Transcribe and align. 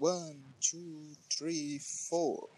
One, 0.00 0.44
two, 0.60 1.16
three, 1.28 1.80
four. 2.08 2.48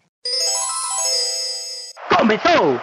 Começou! 2.15 2.79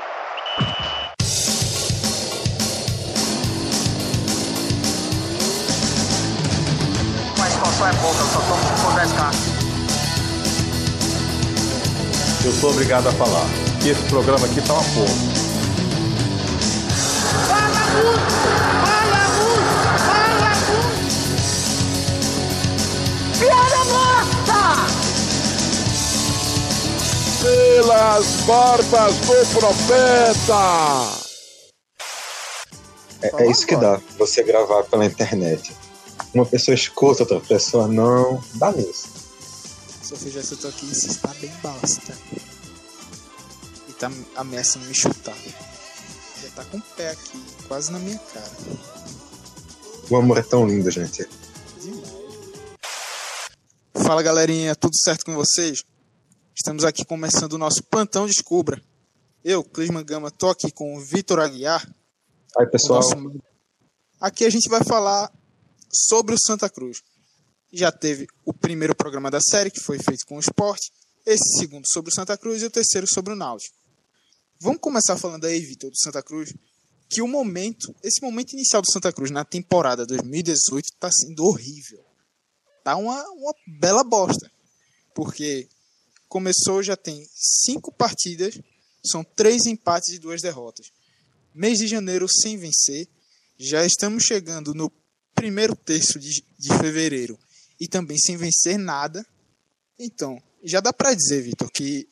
Mas 7.38 7.54
qual 7.54 7.86
é 7.86 7.92
pouca, 8.00 8.18
eu 8.18 8.26
só 8.26 8.40
tomo 8.40 8.62
se 8.64 8.74
for 8.82 8.92
10k. 8.98 9.30
Eu 12.45 12.52
sou 12.52 12.70
obrigado 12.70 13.06
a 13.06 13.12
falar 13.12 13.46
que 13.80 13.90
esse 13.90 14.02
programa 14.09 14.45
aqui 14.45 14.61
tá 14.62 14.72
uma 14.72 14.82
porra. 14.82 15.14
Fala 17.46 17.68
muito! 17.93 18.77
Pelas 27.78 28.27
barbas 28.41 29.14
do 29.18 29.60
profeta! 29.60 31.14
É, 33.23 33.45
é 33.45 33.50
isso 33.52 33.64
que 33.64 33.77
dá, 33.77 34.00
você 34.19 34.42
gravar 34.42 34.82
pela 34.82 35.06
internet. 35.06 35.77
Uma 36.34 36.45
pessoa 36.45 36.74
escuta, 36.74 37.22
outra 37.22 37.38
pessoa 37.38 37.86
não. 37.86 38.42
Dá 38.55 38.72
nisso. 38.72 39.06
Sofia 40.02 40.33
já 40.33 40.41
escutou 40.41 40.70
aqui 40.70 40.91
isso 40.91 41.06
está 41.06 41.28
bem 41.41 41.52
bosta. 41.62 42.19
E 43.88 43.92
tá 43.92 44.10
ameaçando 44.34 44.84
me 44.84 44.95
chutar. 44.97 45.36
Já 46.42 46.48
tá 46.56 46.64
com 46.64 46.78
o 46.78 46.83
pé 46.97 47.10
aqui, 47.10 47.41
quase 47.69 47.92
na 47.92 48.00
minha 48.00 48.19
cara. 48.19 48.50
O 50.10 50.16
amor 50.16 50.38
é 50.38 50.42
tão 50.42 50.66
lindo, 50.66 50.91
gente. 50.91 51.28
Demais. 51.80 52.08
Fala 54.05 54.20
galerinha, 54.20 54.74
tudo 54.74 54.97
certo 54.97 55.24
com 55.24 55.36
vocês? 55.36 55.84
Estamos 56.59 56.85
aqui 56.85 57.05
começando 57.05 57.53
o 57.53 57.59
nosso 57.59 57.85
Plantão 57.85 58.27
Descubra. 58.27 58.83
Eu, 59.45 59.62
Clisman 59.62 60.05
Gama, 60.05 60.28
tô 60.28 60.51
aqui 60.51 60.73
com 60.73 60.97
o 60.97 61.00
Vitor 61.00 61.39
Aguiar. 61.39 61.89
Aí, 62.59 62.67
pessoal. 62.67 63.00
Nosso... 63.00 63.41
Aqui 64.20 64.45
a 64.45 64.50
gente 64.50 64.69
vai 64.69 64.83
falar 64.83 65.33
sobre 65.89 66.34
o 66.34 66.39
Santa 66.39 66.69
Cruz. 66.69 67.00
Já 67.73 67.92
teve 67.92 68.27
o 68.45 68.53
primeiro 68.53 68.92
programa 68.92 69.31
da 69.31 69.41
série, 69.41 69.70
que 69.70 69.78
foi 69.78 70.00
feito 70.00 70.27
com 70.27 70.37
o 70.37 70.41
esporte, 70.41 70.91
esse 71.25 71.61
segundo 71.61 71.84
sobre 71.87 72.11
o 72.11 72.15
Santa 72.15 72.37
Cruz 72.37 72.61
e 72.61 72.67
o 72.67 72.70
terceiro 72.70 73.06
sobre 73.06 73.34
o 73.34 73.37
Náutico. 73.37 73.77
Vamos 74.61 74.81
começar 74.81 75.17
falando 75.17 75.45
aí, 75.45 75.61
Vitor, 75.61 75.91
do 75.91 75.97
Santa 75.97 76.25
Cruz, 76.25 76.53
que 77.09 77.22
o 77.22 77.28
momento, 77.28 77.95
esse 78.03 78.20
momento 78.20 78.55
inicial 78.55 78.83
do 78.83 78.91
Santa 78.91 79.12
Cruz 79.12 79.31
na 79.31 79.45
temporada 79.45 80.05
2018 80.05 80.87
está 80.87 81.09
sendo 81.09 81.45
horrível. 81.45 82.05
Tá 82.83 82.97
uma, 82.97 83.22
uma 83.31 83.55
bela 83.78 84.03
bosta. 84.03 84.50
Porque 85.15 85.69
começou, 86.29 86.83
já 86.83 86.97
tem 86.97 87.27
cinco 87.34 87.91
partidas, 87.93 88.61
são 89.05 89.25
três 89.25 89.67
empates 89.67 90.15
e 90.15 90.19
duas 90.19 90.43
derrotas. 90.43 90.93
Mês 91.55 91.79
de 91.79 91.87
janeiro 91.87 92.27
sem 92.29 92.57
vencer, 92.57 93.09
já 93.57 93.84
estamos 93.84 94.25
chegando 94.25 94.75
no 94.75 94.93
primeiro 95.34 95.75
terço 95.75 96.19
de, 96.19 96.45
de 96.59 96.69
fevereiro 96.79 97.39
e 97.81 97.89
também 97.89 98.19
sem 98.19 98.37
vencer 98.37 98.79
nada. 98.79 99.25
Então, 99.99 100.41
já 100.62 100.81
dá 100.81 100.93
para 100.93 101.15
dizer, 101.15 101.43
Vitor, 101.43 101.71
que 101.71 102.09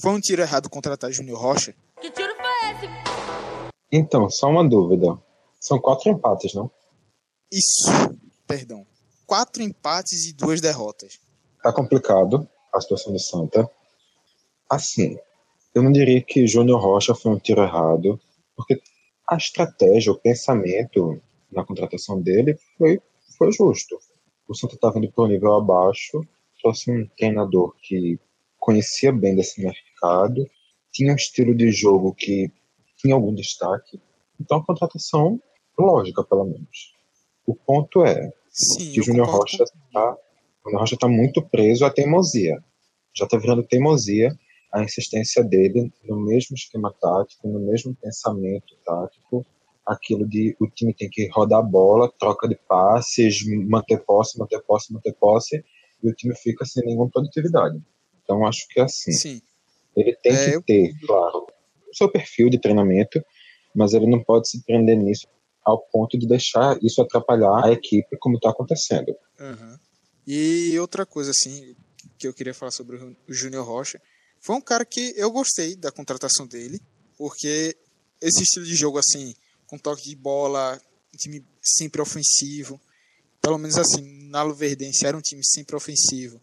foi 0.00 0.12
um 0.12 0.20
tiro 0.20 0.42
errado 0.42 0.68
contratar 0.68 1.10
Júnior 1.10 1.40
Rocha? 1.40 1.74
Que 2.00 2.10
tiro 2.10 2.34
foi 2.36 2.70
esse? 2.70 2.86
Então, 3.90 4.28
só 4.28 4.48
uma 4.48 4.68
dúvida. 4.68 5.18
São 5.58 5.80
quatro 5.80 6.10
empates, 6.10 6.54
não? 6.54 6.70
Isso, 7.50 7.90
perdão. 8.46 8.86
Quatro 9.26 9.62
empates 9.62 10.26
e 10.26 10.32
duas 10.32 10.60
derrotas. 10.60 11.18
Tá 11.62 11.72
complicado 11.72 12.48
a 12.76 12.80
situação 12.80 13.12
do 13.12 13.18
Santa. 13.18 13.68
Assim, 14.68 15.18
eu 15.74 15.82
não 15.82 15.92
diria 15.92 16.22
que 16.22 16.46
Júnior 16.46 16.80
Rocha 16.80 17.14
foi 17.14 17.32
um 17.32 17.38
tiro 17.38 17.62
errado, 17.62 18.20
porque 18.56 18.80
a 19.28 19.36
estratégia, 19.36 20.12
o 20.12 20.18
pensamento 20.18 21.20
na 21.50 21.64
contratação 21.64 22.20
dele 22.20 22.58
foi, 22.78 23.00
foi 23.36 23.52
justo. 23.52 23.98
O 24.48 24.54
Santa 24.54 24.74
estava 24.74 24.98
indo 24.98 25.10
para 25.10 25.24
um 25.24 25.28
nível 25.28 25.54
abaixo, 25.54 26.26
trouxe 26.60 26.90
um 26.90 27.06
treinador 27.16 27.74
que 27.80 28.18
conhecia 28.58 29.12
bem 29.12 29.34
desse 29.34 29.62
mercado, 29.62 30.48
tinha 30.92 31.12
um 31.12 31.16
estilo 31.16 31.54
de 31.54 31.70
jogo 31.70 32.14
que 32.14 32.50
tinha 32.96 33.14
algum 33.14 33.34
destaque. 33.34 34.00
Então, 34.40 34.58
a 34.58 34.64
contratação 34.64 35.40
lógica, 35.78 36.24
pelo 36.24 36.44
menos. 36.44 36.94
O 37.46 37.54
ponto 37.54 38.04
é 38.04 38.32
Sim, 38.48 38.92
que 38.92 39.00
o 39.00 39.02
Júnior 39.02 39.28
Rocha 39.28 39.62
está 39.62 40.16
Rocha 40.74 40.96
tá 40.98 41.08
muito 41.08 41.42
preso 41.42 41.84
à 41.84 41.90
teimosia. 41.90 42.56
Já 43.14 43.24
está 43.24 43.38
virando 43.38 43.62
teimosia 43.62 44.36
a 44.72 44.82
insistência 44.82 45.42
dele 45.42 45.92
no 46.04 46.16
mesmo 46.20 46.54
esquema 46.54 46.92
tático, 47.00 47.48
no 47.48 47.60
mesmo 47.60 47.94
pensamento 47.94 48.76
tático, 48.84 49.46
aquilo 49.86 50.26
de 50.28 50.56
o 50.60 50.66
time 50.68 50.92
tem 50.92 51.08
que 51.08 51.28
rodar 51.32 51.60
a 51.60 51.62
bola, 51.62 52.12
troca 52.18 52.48
de 52.48 52.56
passes, 52.68 53.44
manter 53.68 53.98
posse, 54.04 54.38
manter 54.38 54.60
posse, 54.62 54.92
manter 54.92 55.14
posse, 55.14 55.64
e 56.02 56.10
o 56.10 56.14
time 56.14 56.34
fica 56.34 56.64
sem 56.64 56.84
nenhuma 56.84 57.08
produtividade. 57.08 57.80
Então 58.22 58.44
acho 58.46 58.66
que 58.68 58.80
é 58.80 58.82
assim. 58.84 59.12
Sim. 59.12 59.40
Ele 59.96 60.14
tem 60.22 60.32
É, 60.34 60.44
que 60.50 60.56
eu- 60.56 60.62
ter, 60.62 60.92
claro, 61.06 61.46
o 61.88 61.94
seu 61.96 62.10
perfil 62.10 62.50
de 62.50 62.58
treinamento, 62.60 63.22
mas 63.74 63.94
ele 63.94 64.06
não 64.06 64.22
pode 64.22 64.48
se 64.48 64.62
prender 64.64 64.96
nisso 64.96 65.26
ao 65.64 65.78
ponto 65.78 66.18
de 66.18 66.26
deixar 66.26 66.76
isso 66.82 67.00
atrapalhar 67.00 67.64
a 67.64 67.72
equipe 67.72 68.16
como 68.18 68.36
está 68.36 68.50
acontecendo. 68.50 69.16
Aham. 69.40 69.78
E 70.26 70.78
outra 70.78 71.06
coisa, 71.06 71.30
assim, 71.30 71.76
que 72.18 72.26
eu 72.26 72.34
queria 72.34 72.54
falar 72.54 72.72
sobre 72.72 72.96
o 72.96 73.16
Júnior 73.28 73.64
Rocha, 73.64 74.00
foi 74.40 74.56
um 74.56 74.60
cara 74.60 74.84
que 74.84 75.14
eu 75.16 75.30
gostei 75.30 75.76
da 75.76 75.92
contratação 75.92 76.46
dele, 76.46 76.80
porque 77.16 77.76
esse 78.20 78.42
estilo 78.42 78.66
de 78.66 78.74
jogo, 78.74 78.98
assim, 78.98 79.34
com 79.66 79.78
toque 79.78 80.04
de 80.04 80.16
bola, 80.16 80.80
time 81.16 81.44
sempre 81.62 82.00
ofensivo, 82.00 82.80
pelo 83.40 83.58
menos 83.58 83.76
assim, 83.78 84.28
na 84.28 84.42
Luverdense 84.42 85.06
era 85.06 85.16
um 85.16 85.20
time 85.20 85.42
sempre 85.44 85.76
ofensivo, 85.76 86.40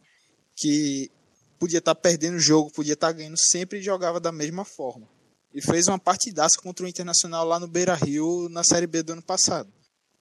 que 0.56 1.12
podia 1.60 1.80
estar 1.80 1.96
perdendo 1.96 2.36
o 2.36 2.40
jogo, 2.40 2.72
podia 2.72 2.94
estar 2.94 3.12
ganhando 3.12 3.38
sempre 3.38 3.82
jogava 3.82 4.20
da 4.20 4.32
mesma 4.32 4.66
forma. 4.66 5.08
E 5.54 5.62
fez 5.62 5.88
uma 5.88 6.00
partidaça 6.00 6.60
contra 6.62 6.86
o 6.86 6.90
Internacional 6.90 7.46
lá 7.46 7.60
no 7.60 7.68
Beira 7.68 7.94
Rio 7.94 8.50
na 8.50 8.64
Série 8.64 8.88
B 8.88 9.04
do 9.04 9.14
ano 9.14 9.22
passado. 9.22 9.72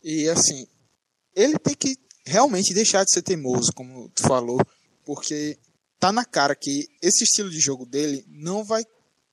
E 0.05 0.29
assim, 0.29 0.67
ele 1.35 1.59
tem 1.59 1.75
que 1.75 1.97
realmente 2.25 2.75
deixar 2.75 3.05
de 3.05 3.13
ser 3.13 3.23
teimoso, 3.23 3.73
como 3.75 4.09
tu 4.11 4.23
falou, 4.23 4.61
porque 5.05 5.59
tá 5.99 6.13
na 6.13 6.25
cara 6.25 6.55
que 6.55 6.89
esse 7.01 7.25
estilo 7.25 7.51
de 7.51 7.61
jogo 7.61 7.87
dele 7.87 8.25
não 8.29 8.65
vai 8.65 8.85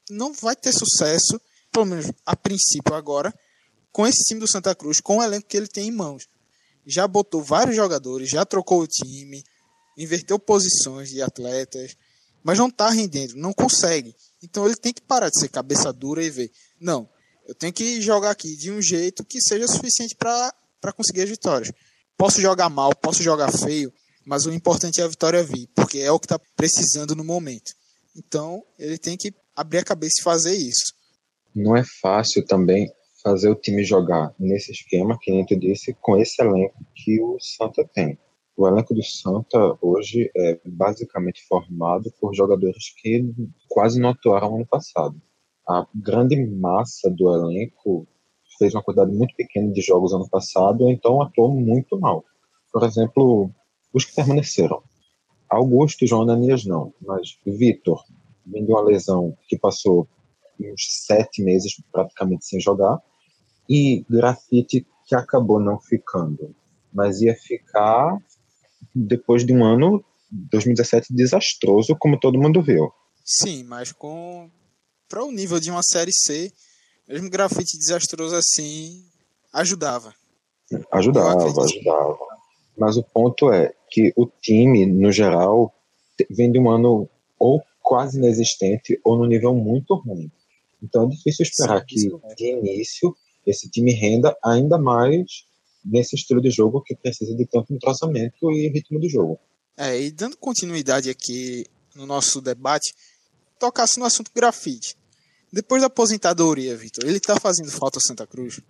não 0.09 0.33
vai 0.33 0.55
ter 0.55 0.73
sucesso, 0.73 1.39
pelo 1.71 1.85
menos 1.85 2.11
a 2.25 2.35
princípio 2.35 2.95
agora, 2.95 3.33
com 3.91 4.07
esse 4.07 4.23
time 4.23 4.39
do 4.39 4.49
Santa 4.49 4.73
Cruz, 4.73 4.99
com 4.99 5.17
o 5.17 5.23
elenco 5.23 5.47
que 5.47 5.55
ele 5.55 5.67
tem 5.67 5.87
em 5.87 5.91
mãos. 5.91 6.27
Já 6.85 7.07
botou 7.07 7.43
vários 7.43 7.75
jogadores, 7.75 8.29
já 8.29 8.43
trocou 8.43 8.81
o 8.81 8.87
time, 8.87 9.43
inverteu 9.95 10.39
posições 10.39 11.09
de 11.09 11.21
atletas, 11.21 11.95
mas 12.43 12.57
não 12.57 12.71
tá 12.71 12.89
rendendo, 12.89 13.35
não 13.35 13.53
consegue. 13.53 14.15
Então 14.41 14.65
ele 14.65 14.75
tem 14.75 14.93
que 14.93 15.01
parar 15.01 15.29
de 15.29 15.39
ser 15.39 15.49
cabeça 15.49 15.93
dura 15.93 16.23
e 16.23 16.29
ver, 16.29 16.51
não, 16.79 17.07
eu 17.47 17.53
tenho 17.53 17.73
que 17.73 18.01
jogar 18.01 18.31
aqui 18.31 18.55
de 18.55 18.71
um 18.71 18.81
jeito 18.81 19.23
que 19.23 19.41
seja 19.41 19.67
suficiente 19.67 20.15
para 20.15 20.93
conseguir 20.95 21.21
as 21.21 21.29
vitórias. 21.29 21.71
Posso 22.19 22.41
jogar 22.41 22.67
mal, 22.67 22.93
posso 22.93 23.23
jogar 23.23 23.49
feio, 23.49 23.93
mas 24.25 24.45
o 24.45 24.51
importante 24.51 24.99
é 24.99 25.05
a 25.05 25.07
vitória 25.07 25.41
vir, 25.41 25.69
porque 25.73 25.99
é 25.99 26.11
o 26.11 26.19
que 26.19 26.25
está 26.25 26.37
precisando 26.53 27.15
no 27.15 27.23
momento. 27.23 27.71
Então, 28.13 28.61
ele 28.77 28.97
tem 28.97 29.15
que 29.15 29.33
abrir 29.55 29.77
a 29.77 29.85
cabeça 29.85 30.15
e 30.19 30.23
fazer 30.23 30.53
isso. 30.53 30.93
Não 31.55 31.77
é 31.77 31.83
fácil 32.01 32.45
também 32.45 32.91
fazer 33.23 33.47
o 33.47 33.55
time 33.55 33.85
jogar 33.85 34.35
nesse 34.37 34.73
esquema, 34.73 35.17
que 35.21 35.31
nem 35.31 35.45
tu 35.45 35.57
disse, 35.57 35.95
com 36.01 36.17
esse 36.17 36.41
elenco 36.41 36.75
que 36.93 37.21
o 37.21 37.37
Santa 37.39 37.87
tem. 37.93 38.19
O 38.57 38.67
elenco 38.67 38.93
do 38.93 39.01
Santa 39.01 39.77
hoje 39.81 40.29
é 40.35 40.59
basicamente 40.65 41.47
formado 41.47 42.13
por 42.19 42.35
jogadores 42.35 42.93
que 43.01 43.33
quase 43.69 43.97
não 43.97 44.09
atuaram 44.09 44.57
ano 44.57 44.67
passado. 44.67 45.15
A 45.65 45.87
grande 45.95 46.35
massa 46.35 47.09
do 47.09 47.33
elenco 47.33 48.05
fez 48.59 48.75
uma 48.75 48.83
quantidade 48.83 49.11
muito 49.11 49.33
pequena 49.35 49.71
de 49.71 49.81
jogos 49.81 50.13
ano 50.13 50.29
passado, 50.29 50.87
então 50.89 51.21
atuou 51.21 51.49
muito 51.49 51.99
mal. 51.99 52.23
Por 52.71 52.83
exemplo, 52.83 53.49
os 53.91 54.05
que 54.05 54.13
permaneceram. 54.13 54.83
Augusto 55.49 56.03
e 56.03 56.07
João 56.07 56.21
Ananias 56.21 56.63
não, 56.65 56.93
mas 57.01 57.39
Vitor, 57.43 58.03
vindo 58.45 58.67
de 58.67 58.71
uma 58.71 58.83
lesão 58.83 59.35
que 59.47 59.57
passou 59.57 60.07
uns 60.59 61.05
sete 61.05 61.41
meses 61.41 61.81
praticamente 61.91 62.45
sem 62.45 62.59
jogar, 62.59 63.01
e 63.67 64.05
Grafite, 64.09 64.85
que 65.07 65.15
acabou 65.15 65.59
não 65.59 65.79
ficando, 65.79 66.55
mas 66.93 67.21
ia 67.21 67.35
ficar 67.35 68.17
depois 68.93 69.45
de 69.45 69.53
um 69.53 69.63
ano, 69.63 70.03
2017, 70.31 71.13
desastroso, 71.13 71.95
como 71.97 72.19
todo 72.19 72.39
mundo 72.39 72.61
viu. 72.61 72.91
Sim, 73.23 73.63
mas 73.63 73.91
com 73.91 74.49
para 75.07 75.23
o 75.23 75.31
nível 75.31 75.59
de 75.59 75.71
uma 75.71 75.81
série 75.81 76.11
C, 76.13 76.53
mesmo 77.09 77.29
grafite 77.29 77.77
desastroso 77.77 78.35
assim, 78.35 79.03
ajudava. 79.51 80.13
Ajudava, 80.91 81.43
ajudava. 81.63 82.17
Mas 82.77 82.95
o 82.95 83.03
ponto 83.03 83.51
é 83.51 83.73
que 83.89 84.13
o 84.15 84.27
time, 84.27 84.85
no 84.85 85.11
geral, 85.11 85.73
vem 86.29 86.51
de 86.51 86.59
um 86.59 86.69
ano 86.69 87.09
ou 87.39 87.63
quase 87.81 88.19
inexistente 88.19 88.99
ou 89.03 89.17
num 89.17 89.25
nível 89.25 89.55
muito 89.55 89.95
ruim. 89.95 90.31
Então 90.81 91.05
é 91.05 91.07
difícil 91.07 91.43
esperar 91.43 91.79
Sim, 91.79 91.85
que 91.87 92.35
de 92.35 92.51
início 92.51 93.15
esse 93.45 93.69
time 93.69 93.91
renda 93.91 94.37
ainda 94.45 94.77
mais 94.77 95.45
nesse 95.83 96.15
estilo 96.15 96.39
de 96.39 96.51
jogo 96.51 96.83
que 96.83 96.95
precisa 96.95 97.35
de 97.35 97.45
tanto 97.47 97.73
entrosamento 97.73 98.51
e 98.51 98.69
ritmo 98.69 98.99
do 98.99 99.09
jogo. 99.09 99.39
É, 99.75 99.99
e 99.99 100.11
dando 100.11 100.37
continuidade 100.37 101.09
aqui 101.09 101.65
no 101.95 102.05
nosso 102.05 102.39
debate, 102.39 102.93
tocasse 103.57 103.97
no 103.97 104.05
assunto 104.05 104.31
grafite. 104.35 104.95
Depois 105.51 105.81
da 105.81 105.87
aposentadoria, 105.87 106.77
Vitor, 106.77 107.09
ele 107.09 107.19
tá 107.19 107.35
fazendo 107.39 107.71
falta 107.71 107.97
ao 107.97 108.01
Santa 108.01 108.27
Cruz? 108.27 108.61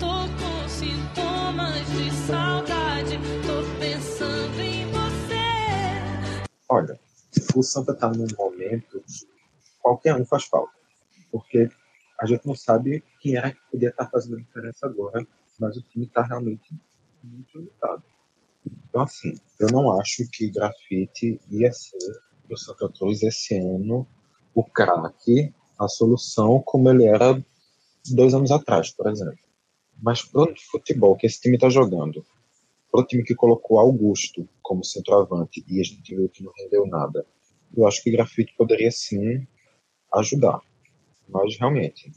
Tô 0.00 0.06
com 0.06 0.68
sintomas 0.68 1.86
de 1.92 2.10
saudade, 2.26 3.18
tô 3.46 3.62
pensando 3.78 4.60
em 4.60 4.84
você. 4.90 6.42
Olha, 6.68 6.98
o 7.54 7.62
Santa 7.62 7.92
está 7.92 8.08
num 8.08 8.26
momento 8.36 9.00
que 9.06 9.28
qualquer 9.80 10.16
um 10.16 10.26
faz 10.26 10.42
falta. 10.44 10.72
Porque 11.30 11.70
a 12.20 12.26
gente 12.26 12.44
não 12.44 12.56
sabe 12.56 13.04
quem 13.20 13.36
era 13.36 13.52
que 13.52 13.60
podia 13.70 13.90
estar 13.90 14.10
fazendo 14.10 14.36
a 14.36 14.40
diferença 14.40 14.86
agora, 14.86 15.24
mas 15.60 15.76
o 15.76 15.82
time 15.82 16.06
está 16.06 16.22
realmente 16.22 16.74
muito 17.22 17.58
limitado. 17.58 18.02
Então, 18.88 19.02
assim, 19.02 19.34
eu 19.60 19.68
não 19.68 20.00
acho 20.00 20.28
que 20.32 20.50
grafite 20.50 21.40
ia 21.48 21.72
ser 21.72 21.96
para 22.44 22.54
o 22.54 22.58
Santa 22.58 22.88
Cruz 22.88 23.22
esse 23.22 23.56
ano 23.56 24.04
o 24.52 24.64
craque, 24.64 25.54
a 25.78 25.88
solução 25.88 26.62
como 26.64 26.90
ele 26.90 27.04
era 27.04 27.42
dois 28.12 28.34
anos 28.34 28.50
atrás, 28.50 28.90
por 28.90 29.08
exemplo. 29.10 29.38
Mas 30.02 30.22
pro 30.22 30.52
futebol 30.70 31.16
que 31.16 31.26
esse 31.26 31.40
time 31.40 31.56
está 31.56 31.68
jogando, 31.68 32.24
pro 32.90 33.04
time 33.04 33.22
que 33.22 33.34
colocou 33.34 33.78
Augusto 33.78 34.48
como 34.62 34.84
centroavante 34.84 35.64
e 35.68 35.80
a 35.80 35.84
gente 35.84 36.14
viu 36.14 36.28
que 36.28 36.42
não 36.42 36.52
rendeu 36.56 36.86
nada, 36.86 37.26
eu 37.76 37.86
acho 37.86 38.02
que 38.02 38.10
grafite 38.10 38.54
poderia 38.56 38.90
sim 38.90 39.46
ajudar. 40.14 40.60
Mas 41.28 41.58
realmente, 41.58 42.12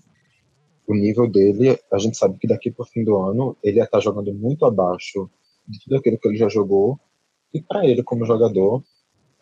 o 0.87 0.93
nível 0.93 1.29
dele, 1.29 1.79
a 1.91 1.97
gente 1.97 2.17
sabe 2.17 2.37
que 2.37 2.47
daqui 2.47 2.71
para 2.71 2.83
o 2.83 2.87
fim 2.87 3.03
do 3.03 3.17
ano 3.17 3.57
ele 3.63 3.77
ia 3.77 3.83
estar 3.83 3.99
jogando 3.99 4.33
muito 4.33 4.65
abaixo 4.65 5.29
de 5.67 5.79
tudo 5.83 5.97
aquilo 5.97 6.17
que 6.17 6.27
ele 6.27 6.37
já 6.37 6.47
jogou. 6.47 6.99
E 7.53 7.61
para 7.61 7.85
ele, 7.85 8.03
como 8.03 8.25
jogador, 8.25 8.83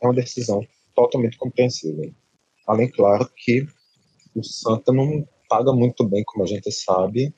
é 0.01 0.07
uma 0.07 0.13
decisão 0.13 0.65
totalmente 0.95 1.37
compreensível. 1.37 2.13
Além, 2.67 2.89
claro, 2.89 3.29
que 3.35 3.67
o 4.35 4.43
Santa 4.43 4.91
não 4.91 5.27
paga 5.49 5.71
muito 5.73 6.07
bem, 6.07 6.23
como 6.25 6.43
a 6.43 6.47
gente 6.47 6.71
sabe. 6.71 7.33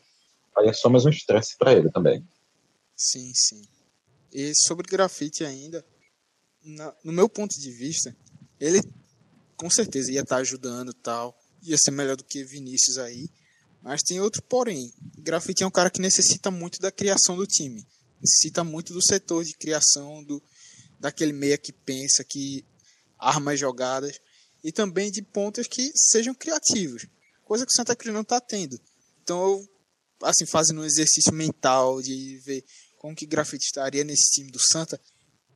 Aí 0.57 0.67
é 0.67 0.73
só 0.73 0.89
mais 0.89 1.05
um 1.05 1.09
estresse 1.09 1.57
para 1.57 1.73
ele 1.73 1.91
também. 1.91 2.27
Sim, 2.95 3.31
sim. 3.33 3.61
E 4.33 4.51
sobre 4.65 4.87
grafite 4.89 5.43
ainda, 5.43 5.85
na- 6.63 6.95
no 7.03 7.13
meu 7.13 7.29
ponto 7.29 7.55
de 7.59 7.71
vista, 7.71 8.15
ele 8.59 8.81
com 9.55 9.69
certeza 9.69 10.11
ia 10.11 10.21
estar 10.21 10.37
ajudando 10.37 10.91
e 10.91 10.95
tal, 10.95 11.37
ia 11.63 11.77
ser 11.77 11.91
melhor 11.91 12.15
do 12.15 12.23
que 12.23 12.43
Vinícius 12.43 12.97
aí, 12.97 13.29
mas 13.81 14.01
tem 14.01 14.19
outro 14.19 14.41
porém. 14.43 14.91
Grafite 15.17 15.63
é 15.63 15.67
um 15.67 15.71
cara 15.71 15.89
que 15.89 16.01
necessita 16.01 16.49
muito 16.51 16.79
da 16.79 16.91
criação 16.91 17.35
do 17.35 17.45
time, 17.45 17.85
necessita 18.21 18.63
muito 18.63 18.93
do 18.93 19.01
setor 19.03 19.43
de 19.43 19.53
criação, 19.53 20.23
do 20.23 20.41
daquele 20.99 21.33
meia 21.33 21.57
que 21.57 21.71
pensa, 21.71 22.23
que 22.23 22.65
arma 23.19 23.53
as 23.53 23.59
jogadas, 23.59 24.19
e 24.63 24.71
também 24.71 25.11
de 25.11 25.21
pontas 25.21 25.67
que 25.67 25.91
sejam 25.95 26.33
criativos, 26.33 27.05
coisa 27.43 27.65
que 27.65 27.71
o 27.71 27.75
Santa 27.75 27.95
Cruz 27.95 28.13
não 28.13 28.21
está 28.21 28.39
tendo. 28.39 28.79
Então 29.21 29.39
eu 29.39 29.77
assim, 30.23 30.45
fazendo 30.45 30.81
um 30.81 30.85
exercício 30.85 31.33
mental 31.33 32.01
de 32.01 32.37
ver 32.39 32.63
como 32.97 33.15
que 33.15 33.25
Grafite 33.25 33.65
estaria 33.65 34.03
nesse 34.03 34.31
time 34.31 34.51
do 34.51 34.59
Santa, 34.59 34.99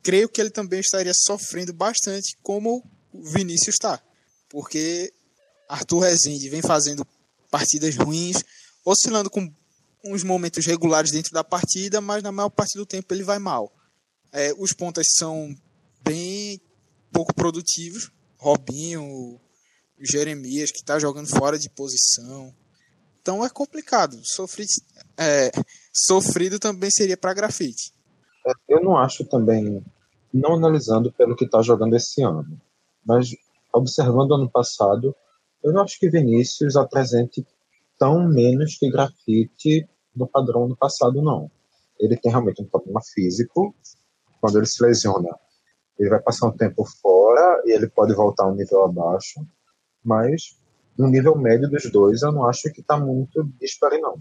creio 0.02 0.28
que 0.28 0.40
ele 0.40 0.50
também 0.50 0.80
estaria 0.80 1.12
sofrendo 1.14 1.72
bastante 1.72 2.36
como 2.42 2.84
o 3.12 3.22
Vinícius 3.22 3.74
está. 3.74 4.02
Porque 4.48 5.12
Arthur 5.68 6.00
Rezende 6.00 6.48
vem 6.48 6.62
fazendo 6.62 7.06
partidas 7.50 7.96
ruins, 7.96 8.42
oscilando 8.84 9.30
com 9.30 9.52
uns 10.04 10.22
momentos 10.22 10.66
regulares 10.66 11.12
dentro 11.12 11.32
da 11.32 11.44
partida, 11.44 12.00
mas 12.00 12.22
na 12.22 12.32
maior 12.32 12.50
parte 12.50 12.76
do 12.76 12.86
tempo 12.86 13.12
ele 13.14 13.22
vai 13.22 13.38
mal. 13.38 13.72
É, 14.32 14.52
os 14.56 14.72
pontas 14.72 15.06
são 15.16 15.54
bem 16.02 16.60
pouco 17.12 17.34
produtivos. 17.34 18.10
Robinho, 18.42 19.40
Jeremias, 20.00 20.72
que 20.72 20.78
está 20.78 20.98
jogando 20.98 21.28
fora 21.28 21.56
de 21.56 21.70
posição. 21.70 22.52
Então 23.20 23.44
é 23.44 23.48
complicado. 23.48 24.18
Sofri, 24.24 24.66
é, 25.16 25.52
sofrido 25.92 26.58
também 26.58 26.90
seria 26.90 27.16
para 27.16 27.32
grafite. 27.32 27.94
Eu 28.68 28.82
não 28.82 28.98
acho 28.98 29.24
também, 29.24 29.84
não 30.34 30.54
analisando 30.54 31.12
pelo 31.12 31.36
que 31.36 31.44
está 31.44 31.62
jogando 31.62 31.94
esse 31.94 32.20
ano, 32.22 32.60
mas 33.06 33.30
observando 33.72 34.32
o 34.32 34.34
ano 34.34 34.50
passado, 34.50 35.14
eu 35.62 35.72
não 35.72 35.82
acho 35.82 35.96
que 36.00 36.10
Vinícius 36.10 36.74
apresente 36.74 37.46
tão 37.96 38.28
menos 38.28 38.76
que 38.76 38.90
grafite 38.90 39.88
no 40.16 40.26
padrão 40.26 40.66
do 40.66 40.76
passado, 40.76 41.22
não. 41.22 41.48
Ele 42.00 42.16
tem 42.16 42.32
realmente 42.32 42.60
um 42.60 42.66
problema 42.66 43.00
físico. 43.14 43.72
Quando 44.40 44.58
ele 44.58 44.66
se 44.66 44.82
lesiona, 44.82 45.28
ele 45.96 46.10
vai 46.10 46.20
passar 46.20 46.48
um 46.48 46.56
tempo 46.56 46.84
fora 47.00 47.21
e 47.64 47.72
ele 47.72 47.88
pode 47.88 48.14
voltar 48.14 48.46
um 48.46 48.54
nível 48.54 48.84
abaixo, 48.84 49.40
mas 50.04 50.56
no 50.96 51.08
nível 51.08 51.36
médio 51.36 51.68
dos 51.68 51.90
dois, 51.90 52.22
eu 52.22 52.32
não 52.32 52.46
acho 52.46 52.70
que 52.72 52.80
está 52.80 52.98
muito 52.98 53.44
dispare, 53.60 53.98
não. 54.00 54.16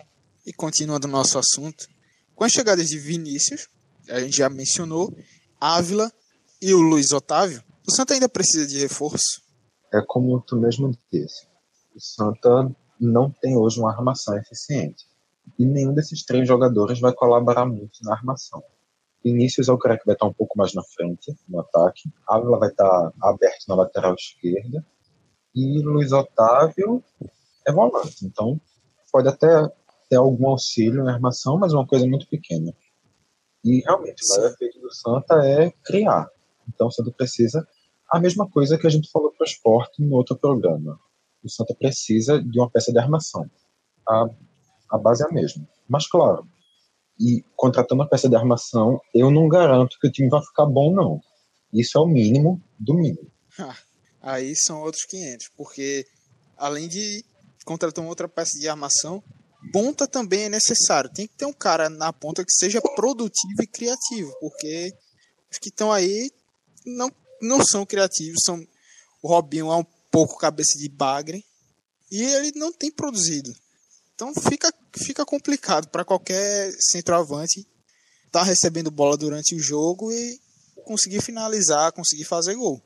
E 0.46 0.54
continuando 0.54 1.08
o 1.08 1.12
nosso 1.12 1.38
assunto, 1.38 1.88
com 2.36 2.44
as 2.44 2.52
chegadas 2.52 2.88
de 2.88 2.98
Vinícius, 2.98 3.68
a 4.10 4.20
gente 4.20 4.38
já 4.38 4.50
mencionou, 4.50 5.16
Ávila 5.60 6.12
e 6.62 6.74
o 6.74 6.82
Luiz 6.82 7.12
Otávio, 7.12 7.64
o 7.88 7.92
Santa 7.92 8.14
ainda 8.14 8.30
precisa 8.30 8.66
de 8.66 8.80
reforço. 8.80 9.42
É 9.94 10.02
como 10.02 10.40
tu 10.42 10.56
mesmo 10.56 10.92
disse, 11.12 11.46
o 11.96 12.00
Santa 12.00 12.72
não 13.00 13.30
tem 13.30 13.58
hoje 13.58 13.80
uma 13.80 13.92
armação 13.92 14.38
eficiente. 14.38 15.06
E 15.58 15.66
nenhum 15.66 15.94
desses 15.94 16.24
três 16.24 16.48
jogadores 16.48 17.00
vai 17.00 17.14
colaborar 17.14 17.66
muito 17.66 18.00
na 18.04 18.14
armação. 18.14 18.64
Vinícius 19.24 19.70
é 19.70 19.72
o 19.72 19.78
cara 19.78 19.98
que 19.98 20.06
vai 20.06 20.16
estar 20.16 20.26
um 20.26 20.34
pouco 20.34 20.58
mais 20.58 20.74
na 20.74 20.84
frente, 20.84 21.36
no 21.48 21.60
ataque. 21.60 22.10
Ávila 22.28 22.58
vai 22.58 22.70
estar 22.70 23.14
aberto 23.22 23.66
na 23.68 23.76
lateral 23.76 24.16
esquerda. 24.16 24.86
E 25.54 25.82
Luiz 25.82 26.12
Otávio 26.12 27.04
é 27.68 27.72
volante. 27.72 28.26
Então, 28.26 28.60
pode 29.12 29.28
até 29.28 29.48
ter 30.10 30.16
algum 30.16 30.48
auxílio 30.48 31.04
na 31.04 31.14
armação, 31.14 31.58
mas 31.58 31.74
é 31.74 31.76
uma 31.76 31.88
coisa 31.88 32.08
muito 32.08 32.28
pequena. 32.28 32.74
E 33.64 33.82
realmente, 33.82 34.26
o 34.26 34.30
maior 34.30 34.52
efeito 34.52 34.80
do 34.80 34.92
Santa 34.94 35.36
é 35.46 35.72
criar. 35.84 36.28
Então, 36.68 36.88
o 36.88 36.92
Santa 36.92 37.12
precisa. 37.12 37.68
A 38.10 38.20
mesma 38.20 38.50
coisa 38.50 38.78
que 38.78 38.88
a 38.88 38.90
gente 38.90 39.10
falou 39.12 39.32
para 39.32 39.44
o 39.44 39.48
esporte 39.48 40.02
no 40.02 40.16
outro 40.16 40.36
programa. 40.36 41.00
O 41.44 41.50
Santa 41.50 41.76
precisa 41.76 42.42
de 42.42 42.60
uma 42.60 42.70
peça 42.70 42.92
de 42.92 43.00
armação. 43.00 43.50
A, 44.08 44.26
a 44.90 44.98
base 44.98 45.24
é 45.24 45.28
a 45.28 45.32
mesma. 45.32 45.68
Mas, 45.88 46.08
claro, 46.08 46.46
e 47.22 47.46
contratando 47.56 48.02
uma 48.02 48.10
peça 48.10 48.28
de 48.28 48.36
armação, 48.36 49.00
eu 49.14 49.30
não 49.30 49.48
garanto 49.48 49.98
que 50.00 50.08
o 50.08 50.12
time 50.12 50.28
vai 50.28 50.42
ficar 50.42 50.66
bom, 50.66 50.92
não. 50.92 51.22
Isso 51.72 51.98
é 51.98 52.02
o 52.02 52.08
mínimo 52.08 52.62
do 52.80 52.96
mínimo. 52.96 53.32
Aí 54.22 54.56
são 54.56 54.82
outros 54.82 55.06
500, 55.06 55.50
porque 55.56 56.06
além 56.58 56.88
de 56.88 57.24
contratar 57.64 58.04
uma 58.04 58.10
outra 58.10 58.28
peça 58.28 58.60
de 58.60 58.68
armação, 58.68 59.24
ponta 59.72 60.08
também 60.08 60.44
é 60.44 60.50
necessário. 60.50 61.12
Tem 61.14 61.28
que 61.28 61.36
ter 61.36 61.46
um 61.46 61.54
cara 61.54 61.90
na 61.90 62.12
ponta 62.12 62.44
que 62.44 62.52
seja 62.52 62.82
produtivo 62.82 63.62
e 63.62 63.68
criativo, 63.68 64.36
porque 64.40 64.94
os 65.52 65.58
que 65.58 65.70
estão 65.70 65.92
aí 65.92 66.32
não, 66.86 67.12
não 67.42 67.64
são 67.64 67.86
criativos. 67.86 68.42
São, 68.44 68.66
o 69.22 69.28
Robinho 69.28 69.72
é 69.72 69.76
um 69.76 69.86
pouco 70.10 70.38
cabeça 70.38 70.78
de 70.78 70.90
bagre 70.90 71.44
e 72.12 72.22
ele 72.22 72.52
não 72.56 72.72
tem 72.72 72.92
produzido. 72.92 73.54
Então 74.14 74.34
fica, 74.34 74.72
fica 75.00 75.26
complicado 75.26 75.88
para 75.90 76.06
qualquer 76.06 76.72
centroavante 76.80 77.60
estar 78.26 78.40
tá 78.40 78.44
recebendo 78.44 78.92
bola 78.92 79.18
durante 79.18 79.56
o 79.56 79.60
jogo 79.60 80.12
e 80.12 80.40
conseguir 80.86 81.22
finalizar, 81.22 81.92
conseguir 81.92 82.26
fazer 82.26 82.56
gol. 82.56 82.82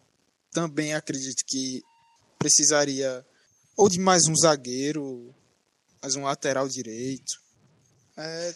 Também 0.51 0.93
acredito 0.93 1.43
que 1.47 1.83
precisaria 2.37 3.25
ou 3.77 3.89
de 3.89 3.99
mais 3.99 4.23
um 4.27 4.35
zagueiro, 4.35 5.33
mais 6.01 6.15
um 6.15 6.23
lateral 6.23 6.67
direito. 6.67 7.33
É, 8.17 8.55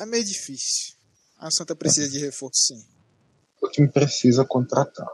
é 0.00 0.06
meio 0.06 0.24
difícil. 0.24 0.94
A 1.38 1.50
Santa 1.50 1.74
precisa 1.74 2.08
de 2.08 2.18
reforço, 2.18 2.66
sim. 2.68 2.86
O 3.60 3.68
time 3.68 3.88
precisa 3.88 4.44
contratar, 4.44 5.08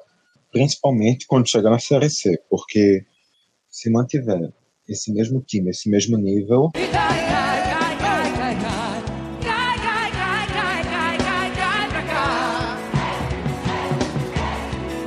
principalmente 0.51 1.27
quando 1.27 1.49
chegar 1.49 1.71
na 1.71 1.79
Série 1.79 2.11
C, 2.11 2.43
porque 2.51 3.07
se 3.71 3.91
mantiver 3.91 4.53
esse 4.89 5.13
mesmo 5.13 5.41
time, 5.41 5.71
esse 5.71 5.89
mesmo 5.89 6.17
nível, 6.17 6.71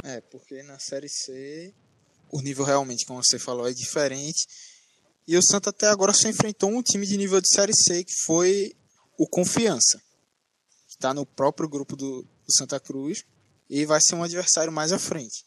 É, 0.04 0.22
porque 0.30 0.62
na 0.64 0.78
Série 0.78 1.10
C 1.10 1.74
o 2.32 2.42
nível 2.42 2.64
realmente, 2.64 3.06
como 3.06 3.24
você 3.24 3.38
falou, 3.38 3.68
é 3.68 3.74
diferente. 3.74 4.48
E 5.28 5.38
o 5.38 5.42
Santa 5.44 5.70
até 5.70 5.88
agora 5.88 6.14
só 6.14 6.30
enfrentou 6.30 6.70
um 6.70 6.82
time 6.82 7.06
de 7.06 7.18
nível 7.18 7.42
de 7.42 7.48
Série 7.54 7.74
C, 7.74 8.04
que 8.04 8.14
foi 8.26 8.74
o 9.18 9.28
Confiança, 9.28 10.00
que 10.88 10.96
está 10.96 11.14
no 11.14 11.26
próprio 11.26 11.70
grupo 11.70 11.96
do, 11.96 12.22
do 12.22 12.54
Santa 12.58 12.80
Cruz, 12.80 13.24
e 13.70 13.86
vai 13.86 14.00
ser 14.02 14.16
um 14.16 14.24
adversário 14.24 14.72
mais 14.72 14.92
à 14.92 15.00
frente. 15.00 15.46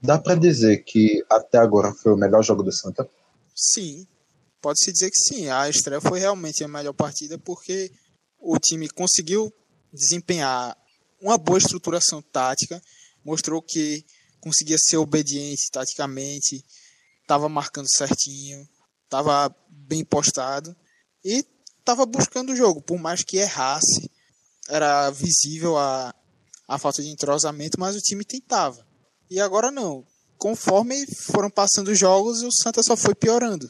Dá 0.00 0.18
para 0.18 0.36
dizer 0.36 0.84
que 0.84 1.24
até 1.28 1.58
agora 1.58 1.92
foi 1.92 2.12
o 2.12 2.16
melhor 2.16 2.42
jogo 2.42 2.62
do 2.62 2.72
Santa? 2.72 3.08
Sim, 3.58 4.06
pode-se 4.60 4.92
dizer 4.92 5.10
que 5.10 5.16
sim. 5.16 5.48
A 5.48 5.68
estreia 5.68 6.00
foi 6.00 6.20
realmente 6.20 6.62
a 6.62 6.68
melhor 6.68 6.92
partida 6.92 7.36
porque 7.38 7.90
o 8.38 8.56
time 8.56 8.88
conseguiu 8.88 9.52
desempenhar 9.92 10.76
uma 11.20 11.36
boa 11.36 11.58
estruturação 11.58 12.22
tática, 12.22 12.80
mostrou 13.24 13.60
que 13.60 14.04
conseguia 14.40 14.76
ser 14.78 14.98
obediente 14.98 15.68
taticamente, 15.72 16.64
estava 17.20 17.48
marcando 17.48 17.88
certinho, 17.90 18.66
estava 19.04 19.52
bem 19.68 20.04
postado 20.04 20.76
e 21.24 21.44
estava 21.80 22.06
buscando 22.06 22.52
o 22.52 22.56
jogo, 22.56 22.80
por 22.80 22.98
mais 22.98 23.24
que 23.24 23.38
errasse, 23.38 24.08
era 24.68 25.10
visível 25.10 25.76
a, 25.76 26.14
a 26.68 26.78
falta 26.78 27.02
de 27.02 27.08
entrosamento, 27.08 27.80
mas 27.80 27.96
o 27.96 28.00
time 28.00 28.24
tentava. 28.24 28.86
E 29.28 29.40
agora 29.40 29.70
não. 29.70 30.06
Conforme 30.38 31.04
foram 31.16 31.50
passando 31.50 31.88
os 31.88 31.98
jogos, 31.98 32.42
o 32.42 32.50
Santa 32.52 32.82
só 32.82 32.96
foi 32.96 33.14
piorando. 33.14 33.68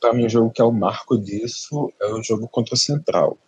Para 0.00 0.12
mim, 0.12 0.26
o 0.26 0.28
jogo 0.28 0.50
que 0.50 0.60
é 0.60 0.64
o 0.64 0.72
marco 0.72 1.16
disso 1.16 1.92
é 2.00 2.06
o 2.12 2.22
jogo 2.22 2.48
contra 2.48 2.74
o 2.74 2.78
Central. 2.78 3.38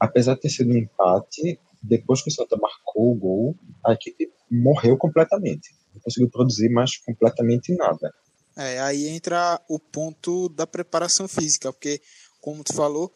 Apesar 0.00 0.34
de 0.34 0.40
ter 0.40 0.48
sido 0.48 0.70
um 0.70 0.76
empate, 0.76 1.60
depois 1.82 2.22
que 2.22 2.30
o 2.30 2.32
Santa 2.32 2.56
marcou 2.56 3.12
o 3.12 3.14
gol, 3.14 3.56
a 3.84 3.92
equipe 3.92 4.32
morreu 4.50 4.96
completamente. 4.96 5.74
Não 5.94 6.00
conseguiu 6.00 6.30
produzir 6.30 6.70
mais 6.70 6.96
completamente 6.96 7.74
nada. 7.76 8.12
É, 8.56 8.80
aí 8.80 9.08
entra 9.08 9.60
o 9.68 9.78
ponto 9.78 10.48
da 10.48 10.66
preparação 10.66 11.28
física, 11.28 11.72
porque, 11.72 12.00
como 12.40 12.64
tu 12.64 12.74
falou, 12.74 13.12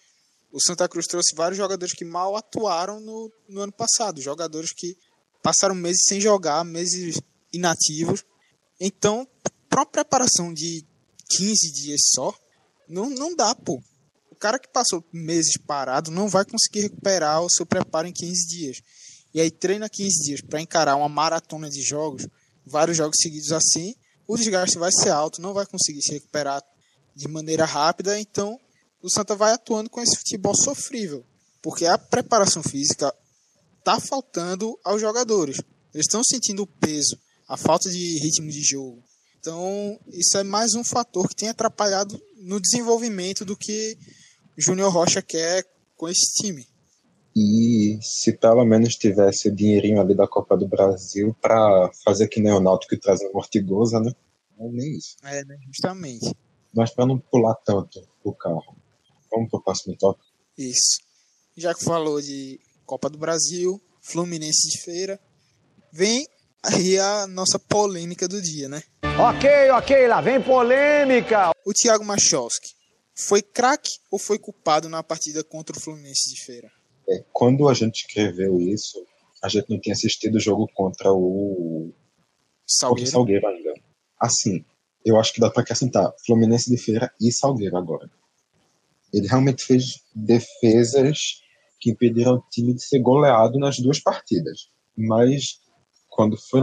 o 0.52 0.60
Santa 0.60 0.88
Cruz 0.88 1.06
trouxe 1.06 1.34
vários 1.34 1.58
jogadores 1.58 1.92
que 1.92 2.04
mal 2.04 2.36
atuaram 2.36 3.00
no, 3.00 3.30
no 3.48 3.60
ano 3.60 3.72
passado, 3.72 4.20
jogadores 4.20 4.72
que 4.72 4.96
passaram 5.42 5.74
meses 5.74 6.04
sem 6.06 6.20
jogar, 6.20 6.64
meses 6.64 7.20
inativos. 7.52 8.24
Então, 8.80 9.26
para 9.68 9.80
uma 9.80 9.86
preparação 9.86 10.52
de 10.52 10.84
15 11.28 11.72
dias 11.72 12.00
só, 12.14 12.34
não, 12.88 13.10
não 13.10 13.34
dá, 13.34 13.54
pô. 13.54 13.82
O 14.30 14.36
cara 14.36 14.58
que 14.58 14.68
passou 14.68 15.04
meses 15.12 15.56
parado 15.56 16.10
não 16.10 16.28
vai 16.28 16.44
conseguir 16.44 16.82
recuperar 16.82 17.42
o 17.42 17.50
seu 17.50 17.64
preparo 17.64 18.06
em 18.06 18.12
15 18.12 18.48
dias. 18.48 18.76
E 19.32 19.40
aí 19.40 19.50
treina 19.50 19.88
15 19.88 20.24
dias 20.24 20.40
para 20.40 20.60
encarar 20.60 20.96
uma 20.96 21.08
maratona 21.08 21.68
de 21.68 21.82
jogos, 21.82 22.26
vários 22.64 22.96
jogos 22.96 23.16
seguidos 23.20 23.52
assim, 23.52 23.94
o 24.26 24.36
desgaste 24.36 24.78
vai 24.78 24.90
ser 24.92 25.10
alto, 25.10 25.40
não 25.40 25.54
vai 25.54 25.66
conseguir 25.66 26.02
se 26.02 26.12
recuperar 26.12 26.62
de 27.14 27.28
maneira 27.28 27.64
rápida, 27.64 28.18
então 28.18 28.58
o 29.02 29.10
Santa 29.10 29.36
vai 29.36 29.52
atuando 29.52 29.88
com 29.88 30.02
esse 30.02 30.16
futebol 30.16 30.54
sofrível, 30.54 31.24
porque 31.62 31.86
a 31.86 31.96
preparação 31.96 32.62
física 32.62 33.14
tá 33.84 34.00
faltando 34.00 34.78
aos 34.84 35.00
jogadores. 35.00 35.58
Eles 35.94 36.06
estão 36.06 36.22
sentindo 36.24 36.62
o 36.62 36.66
peso, 36.66 37.16
a 37.48 37.56
falta 37.56 37.90
de 37.90 38.18
ritmo 38.18 38.50
de 38.50 38.62
jogo. 38.62 39.02
Então, 39.38 39.98
isso 40.08 40.36
é 40.36 40.42
mais 40.42 40.74
um 40.74 40.82
fator 40.82 41.28
que 41.28 41.36
tem 41.36 41.48
atrapalhado 41.48 42.20
no 42.38 42.60
desenvolvimento 42.60 43.44
do 43.44 43.56
que 43.56 43.96
Júnior 44.56 44.92
Rocha 44.92 45.22
quer 45.22 45.64
com 45.96 46.08
esse 46.08 46.34
time. 46.34 46.66
E 47.36 47.98
se 48.00 48.32
pelo 48.32 48.64
menos 48.64 48.94
tivesse 48.94 49.48
o 49.48 49.54
dinheirinho 49.54 50.00
ali 50.00 50.16
da 50.16 50.26
Copa 50.26 50.56
do 50.56 50.66
Brasil 50.66 51.36
para 51.40 51.90
fazer 52.02 52.28
que 52.28 52.40
nem 52.40 52.52
o 52.52 52.60
Náutico 52.60 52.94
que 52.94 53.00
traz 53.00 53.20
a 53.22 53.30
Mortigosa, 53.30 54.00
né? 54.00 54.10
Não, 54.58 54.72
nem 54.72 54.96
isso. 54.96 55.16
É, 55.22 55.44
né? 55.44 55.56
Justamente. 55.66 56.34
Mas 56.74 56.92
para 56.94 57.06
não 57.06 57.18
pular 57.18 57.54
tanto 57.56 58.08
o 58.24 58.32
carro. 58.32 58.76
Vamos 59.30 59.50
pro 59.50 59.62
próximo 59.62 59.94
tópico? 59.96 60.26
Isso. 60.56 60.98
Já 61.56 61.74
que 61.74 61.84
falou 61.84 62.20
de 62.20 62.58
Copa 62.86 63.10
do 63.10 63.18
Brasil, 63.18 63.80
Fluminense 64.00 64.70
de 64.70 64.80
Feira, 64.80 65.20
vem 65.92 66.26
aí 66.66 66.98
a 66.98 67.26
nossa 67.26 67.58
polêmica 67.58 68.26
do 68.26 68.40
dia, 68.40 68.68
né? 68.68 68.82
Ok, 69.02 69.70
ok, 69.70 70.08
lá 70.08 70.20
vem 70.20 70.42
polêmica. 70.42 71.50
O 71.64 71.72
Thiago 71.72 72.04
Machowski 72.04 72.74
foi 73.16 73.40
craque 73.40 73.98
ou 74.10 74.18
foi 74.18 74.38
culpado 74.38 74.88
na 74.88 75.02
partida 75.02 75.42
contra 75.42 75.76
o 75.76 75.80
Fluminense 75.80 76.34
de 76.34 76.44
Feira? 76.44 76.70
É, 77.08 77.24
quando 77.32 77.68
a 77.68 77.74
gente 77.74 78.00
escreveu 78.00 78.60
isso, 78.60 78.98
a 79.42 79.48
gente 79.48 79.70
não 79.70 79.80
tinha 79.80 79.94
assistido 79.94 80.36
o 80.36 80.40
jogo 80.40 80.68
contra 80.74 81.12
o 81.12 81.92
contra 82.78 83.04
o 83.04 83.06
Salgueiro. 83.06 83.10
Salgueiro 83.10 83.46
ainda. 83.46 83.74
Assim, 84.20 84.64
eu 85.04 85.18
acho 85.18 85.32
que 85.32 85.40
dá 85.40 85.48
para 85.50 85.62
acrescentar 85.62 86.12
Fluminense 86.26 86.68
de 86.68 86.76
Feira 86.76 87.12
e 87.20 87.30
Salgueiro 87.30 87.76
agora. 87.76 88.10
Ele 89.12 89.28
realmente 89.28 89.64
fez 89.64 90.02
defesas 90.14 91.42
que 91.80 91.90
impediram 91.90 92.34
o 92.34 92.44
time 92.50 92.74
de 92.74 92.82
ser 92.82 92.98
goleado 92.98 93.58
nas 93.58 93.78
duas 93.78 94.00
partidas. 94.00 94.68
Mas 94.96 95.60
quando 96.16 96.36
foi 96.38 96.60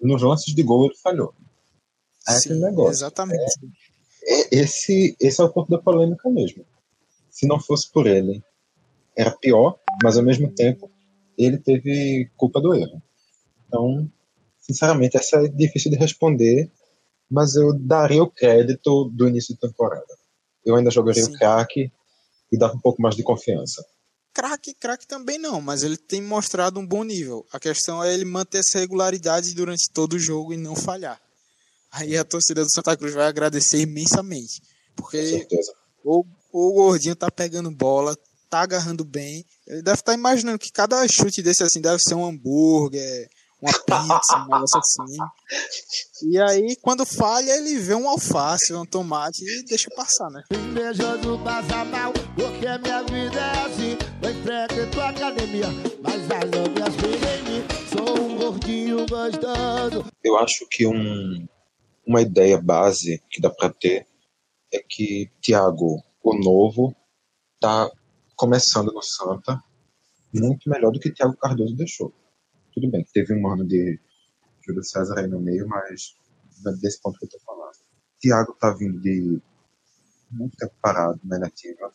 nos 0.00 0.22
lances 0.22 0.54
de 0.54 0.62
gol 0.62 0.86
ele 0.86 0.96
falhou. 0.96 1.34
É 2.28 2.36
aquele 2.36 2.60
negócio. 2.60 2.92
Exatamente. 2.92 3.52
É- 4.24 4.56
esse, 4.56 5.16
esse 5.20 5.40
é 5.40 5.44
o 5.44 5.52
ponto 5.52 5.68
da 5.68 5.78
polêmica 5.78 6.30
mesmo. 6.30 6.64
Se 7.28 7.46
não 7.46 7.58
fosse 7.58 7.90
por 7.90 8.06
ele, 8.06 8.42
era 9.16 9.32
pior, 9.32 9.78
mas 10.02 10.16
ao 10.16 10.22
mesmo 10.22 10.50
tempo 10.54 10.90
ele 11.36 11.58
teve 11.58 12.30
culpa 12.36 12.60
do 12.60 12.74
erro. 12.74 13.02
Então, 13.66 14.08
sinceramente, 14.60 15.16
essa 15.16 15.44
é 15.44 15.48
difícil 15.48 15.90
de 15.90 15.96
responder, 15.96 16.70
mas 17.28 17.56
eu 17.56 17.72
daria 17.72 18.22
o 18.22 18.30
crédito 18.30 19.10
do 19.12 19.28
início 19.28 19.54
da 19.54 19.68
temporada. 19.68 20.06
Eu 20.64 20.76
ainda 20.76 20.90
jogaria 20.90 21.24
Sim. 21.24 21.34
o 21.34 21.38
craque 21.38 21.90
e 22.52 22.58
dava 22.58 22.74
um 22.74 22.80
pouco 22.80 23.02
mais 23.02 23.16
de 23.16 23.22
confiança. 23.22 23.84
Craque, 24.34 24.74
craque 24.74 25.06
também 25.06 25.38
não, 25.38 25.60
mas 25.60 25.82
ele 25.82 25.96
tem 25.96 26.22
mostrado 26.22 26.80
um 26.80 26.86
bom 26.86 27.04
nível. 27.04 27.46
A 27.52 27.60
questão 27.60 28.02
é 28.02 28.14
ele 28.14 28.24
manter 28.24 28.58
essa 28.58 28.78
regularidade 28.78 29.54
durante 29.54 29.90
todo 29.92 30.14
o 30.14 30.18
jogo 30.18 30.54
e 30.54 30.56
não 30.56 30.74
falhar. 30.74 31.20
Aí 31.90 32.16
a 32.16 32.24
torcida 32.24 32.64
do 32.64 32.72
Santa 32.72 32.96
Cruz 32.96 33.12
vai 33.12 33.26
agradecer 33.26 33.78
imensamente. 33.78 34.62
Porque 34.96 35.46
o, 36.02 36.24
o 36.50 36.72
gordinho 36.72 37.14
tá 37.14 37.30
pegando 37.30 37.70
bola, 37.70 38.16
tá 38.48 38.60
agarrando 38.60 39.04
bem. 39.04 39.44
Ele 39.66 39.82
deve 39.82 40.00
estar 40.00 40.14
imaginando 40.14 40.58
que 40.58 40.72
cada 40.72 41.06
chute 41.06 41.42
desse 41.42 41.62
assim 41.62 41.80
deve 41.80 41.98
ser 42.00 42.14
um 42.14 42.24
hambúrguer, 42.24 43.28
uma 43.62 43.72
pizza, 43.72 44.36
um 44.38 44.44
negócio 44.44 44.78
assim. 44.78 45.16
E 46.28 46.38
aí, 46.38 46.76
quando 46.82 47.06
falha, 47.06 47.52
ele 47.52 47.78
vê 47.78 47.94
um 47.94 48.08
alface, 48.08 48.74
um 48.74 48.84
tomate 48.84 49.44
e 49.44 49.64
deixa 49.64 49.88
passar, 49.94 50.28
né? 50.30 50.42
Invejoso 50.50 51.38
passa 51.44 51.84
mal, 51.84 52.12
porque 52.34 52.66
minha 52.78 53.02
vida 53.04 53.40
é 53.40 53.66
assim. 53.66 53.98
Eu 54.20 54.42
frequento 54.42 55.00
a 55.00 55.08
academia, 55.10 55.66
mas 56.02 56.22
as 56.24 56.30
amigas 56.32 56.94
veem 56.96 57.14
em 57.14 57.42
mim. 57.44 57.66
Sou 57.88 58.20
um 58.20 58.36
gordinho 58.36 59.06
gostoso. 59.06 60.04
Eu 60.24 60.36
acho 60.38 60.66
que 60.68 60.84
um, 60.86 61.46
uma 62.04 62.20
ideia 62.20 62.60
base 62.60 63.22
que 63.30 63.40
dá 63.40 63.50
para 63.50 63.70
ter 63.70 64.06
é 64.72 64.82
que 64.88 65.30
Thiago, 65.40 66.02
o 66.22 66.34
novo, 66.36 66.94
tá 67.60 67.88
começando 68.34 68.92
no 68.92 69.02
Santa 69.02 69.62
muito 70.34 70.68
melhor 70.68 70.90
do 70.90 70.98
que 70.98 71.12
Thiago 71.12 71.36
Cardoso 71.36 71.76
deixou. 71.76 72.12
Tudo 72.72 72.90
bem 72.90 73.04
teve 73.12 73.34
um 73.34 73.46
ano 73.48 73.66
de 73.66 74.00
Júlio 74.66 74.82
César 74.82 75.18
aí 75.18 75.26
no 75.26 75.40
meio, 75.40 75.68
mas 75.68 76.16
desse 76.80 77.00
ponto 77.00 77.18
que 77.18 77.26
eu 77.26 77.30
tô 77.30 77.38
falando. 77.40 77.76
Thiago 78.20 78.54
tá 78.54 78.72
vindo 78.72 79.00
de 79.00 79.40
muito 80.30 80.56
tempo 80.56 80.74
parado 80.80 81.20
na 81.24 81.36
inativa, 81.36 81.92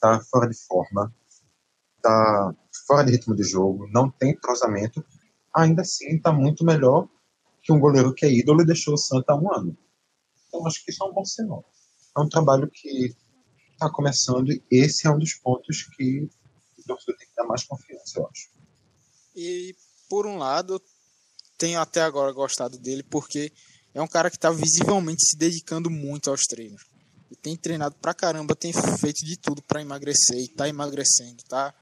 tá 0.00 0.20
fora 0.30 0.48
de 0.48 0.56
forma, 0.56 1.14
tá 2.00 2.54
fora 2.86 3.04
de 3.04 3.12
ritmo 3.12 3.34
de 3.34 3.42
jogo, 3.42 3.86
não 3.92 4.10
tem 4.10 4.30
entrosamento, 4.30 5.04
ainda 5.54 5.82
assim 5.82 6.18
tá 6.18 6.32
muito 6.32 6.64
melhor 6.64 7.08
que 7.62 7.72
um 7.72 7.80
goleiro 7.80 8.14
que 8.14 8.24
é 8.24 8.32
ídolo 8.32 8.62
e 8.62 8.66
deixou 8.66 8.94
o 8.94 8.98
Santa 8.98 9.32
há 9.32 9.36
um 9.36 9.52
ano. 9.52 9.76
Então 10.48 10.66
acho 10.66 10.82
que 10.84 10.90
isso 10.90 11.04
é 11.04 11.06
um 11.06 11.12
bom 11.12 11.24
sinal. 11.24 11.64
É 12.16 12.20
um 12.20 12.28
trabalho 12.28 12.70
que 12.70 13.14
está 13.72 13.90
começando 13.90 14.50
e 14.50 14.62
esse 14.70 15.06
é 15.06 15.10
um 15.10 15.18
dos 15.18 15.34
pontos 15.34 15.82
que 15.94 16.30
o 16.78 16.82
torcedor 16.84 17.18
tem 17.18 17.28
que 17.28 17.34
dar 17.36 17.44
mais 17.44 17.64
confiança, 17.64 18.18
eu 18.18 18.26
acho. 18.28 18.48
E 19.36 19.76
por 20.10 20.26
um 20.26 20.36
lado, 20.36 20.82
tenho 21.56 21.80
até 21.80 22.02
agora 22.02 22.32
gostado 22.32 22.76
dele 22.76 23.04
porque 23.04 23.52
é 23.94 24.02
um 24.02 24.08
cara 24.08 24.28
que 24.28 24.36
está 24.36 24.50
visivelmente 24.50 25.24
se 25.24 25.36
dedicando 25.38 25.88
muito 25.88 26.28
aos 26.28 26.42
treinos. 26.42 26.82
Ele 27.30 27.38
tem 27.40 27.56
treinado 27.56 27.94
pra 27.94 28.12
caramba, 28.12 28.56
tem 28.56 28.72
feito 28.72 29.24
de 29.24 29.36
tudo 29.36 29.62
para 29.62 29.80
emagrecer 29.80 30.36
e 30.36 30.48
tá 30.48 30.68
emagrecendo, 30.68 31.44
tá? 31.48 31.72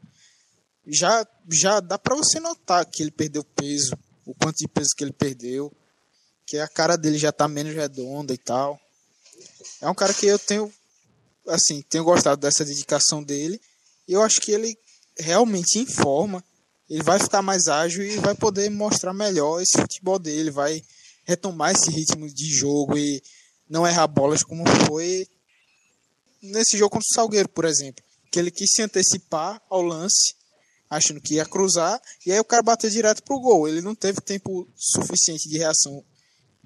Já 0.86 1.26
já 1.50 1.80
dá 1.80 1.98
para 1.98 2.14
você 2.14 2.38
notar 2.38 2.84
que 2.84 3.02
ele 3.02 3.10
perdeu 3.10 3.42
peso, 3.42 3.96
o 4.26 4.34
quanto 4.34 4.58
de 4.58 4.68
peso 4.68 4.90
que 4.94 5.02
ele 5.04 5.12
perdeu, 5.12 5.74
que 6.46 6.58
a 6.58 6.68
cara 6.68 6.96
dele 6.96 7.18
já 7.18 7.32
tá 7.32 7.48
menos 7.48 7.74
redonda 7.74 8.34
e 8.34 8.38
tal. 8.38 8.78
É 9.80 9.88
um 9.88 9.94
cara 9.94 10.12
que 10.12 10.26
eu 10.26 10.38
tenho 10.38 10.70
assim, 11.46 11.80
tenho 11.80 12.04
gostado 12.04 12.42
dessa 12.42 12.62
dedicação 12.62 13.22
dele. 13.22 13.58
E 14.06 14.12
eu 14.12 14.22
acho 14.22 14.40
que 14.42 14.52
ele 14.52 14.78
realmente 15.18 15.78
em 15.78 15.86
forma 15.86 16.44
ele 16.88 17.02
vai 17.02 17.18
ficar 17.18 17.42
mais 17.42 17.68
ágil 17.68 18.04
e 18.04 18.16
vai 18.16 18.34
poder 18.34 18.70
mostrar 18.70 19.12
melhor 19.12 19.60
esse 19.60 19.78
futebol 19.78 20.18
dele, 20.18 20.50
vai 20.50 20.82
retomar 21.24 21.72
esse 21.72 21.90
ritmo 21.90 22.28
de 22.28 22.50
jogo 22.50 22.96
e 22.96 23.22
não 23.68 23.86
errar 23.86 24.06
bolas 24.06 24.42
como 24.42 24.64
foi 24.86 25.26
nesse 26.42 26.78
jogo 26.78 26.90
contra 26.90 27.06
o 27.10 27.14
Salgueiro, 27.14 27.48
por 27.48 27.64
exemplo, 27.64 28.02
que 28.30 28.38
ele 28.38 28.50
quis 28.50 28.70
se 28.72 28.82
antecipar 28.82 29.60
ao 29.68 29.82
lance, 29.82 30.34
achando 30.88 31.20
que 31.20 31.34
ia 31.34 31.44
cruzar, 31.44 32.00
e 32.24 32.32
aí 32.32 32.40
o 32.40 32.44
cara 32.44 32.62
bateu 32.62 32.88
direto 32.88 33.22
pro 33.22 33.40
gol. 33.40 33.68
Ele 33.68 33.82
não 33.82 33.94
teve 33.94 34.20
tempo 34.20 34.66
suficiente 34.74 35.48
de 35.48 35.58
reação 35.58 36.02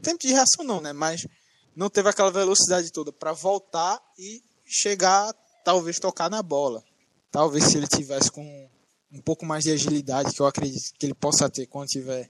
tempo 0.02 0.21
de 0.21 0.33
reação 0.33 0.64
não, 0.64 0.81
né? 0.81 0.93
Mas 0.93 1.26
não 1.75 1.88
teve 1.88 2.09
aquela 2.09 2.31
velocidade 2.31 2.91
toda 2.91 3.12
para 3.12 3.33
voltar 3.33 4.02
e 4.19 4.43
chegar, 4.67 5.33
talvez 5.64 5.99
tocar 5.99 6.29
na 6.29 6.43
bola. 6.43 6.83
Talvez 7.31 7.64
se 7.64 7.79
ele 7.79 7.87
tivesse 7.87 8.31
com 8.31 8.69
um 9.12 9.21
pouco 9.21 9.45
mais 9.45 9.64
de 9.64 9.71
agilidade, 9.71 10.33
que 10.33 10.40
eu 10.40 10.47
acredito 10.47 10.92
que 10.99 11.07
ele 11.07 11.14
possa 11.14 11.49
ter 11.50 11.66
quando 11.66 11.88
tiver 11.88 12.28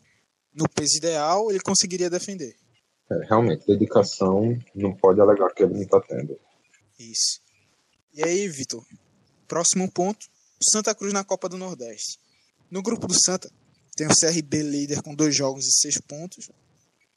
no 0.53 0.69
peso 0.69 0.97
ideal, 0.97 1.51
ele 1.51 1.61
conseguiria 1.61 2.11
defender. 2.11 2.57
É, 3.11 3.27
realmente, 3.27 3.67
dedicação 3.67 4.59
não 4.75 4.95
pode 4.95 5.21
alegar 5.21 5.53
que 5.55 5.63
ele 5.63 5.75
não 5.75 5.83
está 5.83 6.01
tendo. 6.01 6.39
Isso. 6.99 7.41
E 8.15 8.23
aí, 8.23 8.49
Vitor? 8.49 8.85
Próximo 9.49 9.91
ponto: 9.91 10.27
Santa 10.63 10.95
Cruz 10.95 11.13
na 11.13 11.25
Copa 11.25 11.49
do 11.49 11.59
Nordeste. 11.59 12.19
No 12.71 12.83
grupo 12.83 13.07
do 13.07 13.15
Santa, 13.15 13.51
tem 13.97 14.07
o 14.07 14.11
CRB 14.11 14.63
líder 14.63 15.03
com 15.03 15.15
dois 15.15 15.35
jogos 15.35 15.67
e 15.67 15.73
seis 15.73 15.99
pontos. 16.01 16.51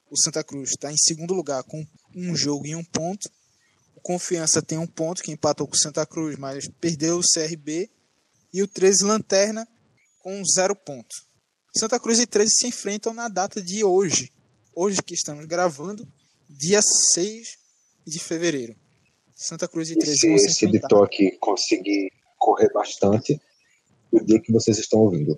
O 0.09 0.17
Santa 0.21 0.43
Cruz 0.43 0.71
está 0.71 0.91
em 0.91 0.97
segundo 0.97 1.33
lugar 1.33 1.63
com 1.63 1.85
um 2.15 2.35
jogo 2.35 2.65
e 2.67 2.75
um 2.75 2.83
ponto. 2.83 3.29
O 3.95 4.01
Confiança 4.01 4.61
tem 4.61 4.77
um 4.77 4.87
ponto, 4.87 5.23
que 5.23 5.31
empatou 5.31 5.67
com 5.67 5.73
o 5.73 5.79
Santa 5.79 6.05
Cruz, 6.05 6.37
mas 6.37 6.67
perdeu 6.79 7.19
o 7.19 7.21
CRB. 7.21 7.89
E 8.55 8.63
o 8.63 8.67
13 8.69 9.03
Lanterna 9.03 9.67
com 10.19 10.41
zero 10.45 10.73
ponto. 10.73 11.13
Santa 11.77 11.99
Cruz 11.99 12.21
e 12.21 12.25
13 12.25 12.49
se 12.49 12.67
enfrentam 12.67 13.13
na 13.13 13.27
data 13.27 13.61
de 13.61 13.83
hoje. 13.83 14.31
Hoje 14.73 15.03
que 15.03 15.13
estamos 15.13 15.45
gravando, 15.45 16.07
dia 16.49 16.79
6 16.81 17.57
de 18.07 18.17
fevereiro. 18.17 18.73
Santa 19.35 19.67
Cruz 19.67 19.89
e 19.89 19.97
13 19.97 20.13
E 20.13 20.17
se 20.17 20.29
vão 20.29 20.37
se 20.37 20.45
esse 20.45 20.65
editor 20.67 21.03
aqui 21.03 21.31
conseguir 21.31 22.09
correr 22.37 22.71
bastante, 22.71 23.37
o 24.09 24.23
dia 24.23 24.39
que 24.39 24.53
vocês 24.53 24.79
estão 24.79 24.99
ouvindo. 24.99 25.37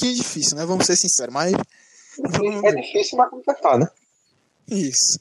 Pouquinho 0.00 0.14
difícil, 0.14 0.56
né? 0.56 0.64
Vamos 0.64 0.86
ser 0.86 0.96
sinceros, 0.96 1.32
mas 1.32 1.52
É 1.52 2.74
difícil, 2.74 3.18
mas 3.18 3.30
completar, 3.30 3.78
né? 3.78 3.86
Isso. 4.68 5.20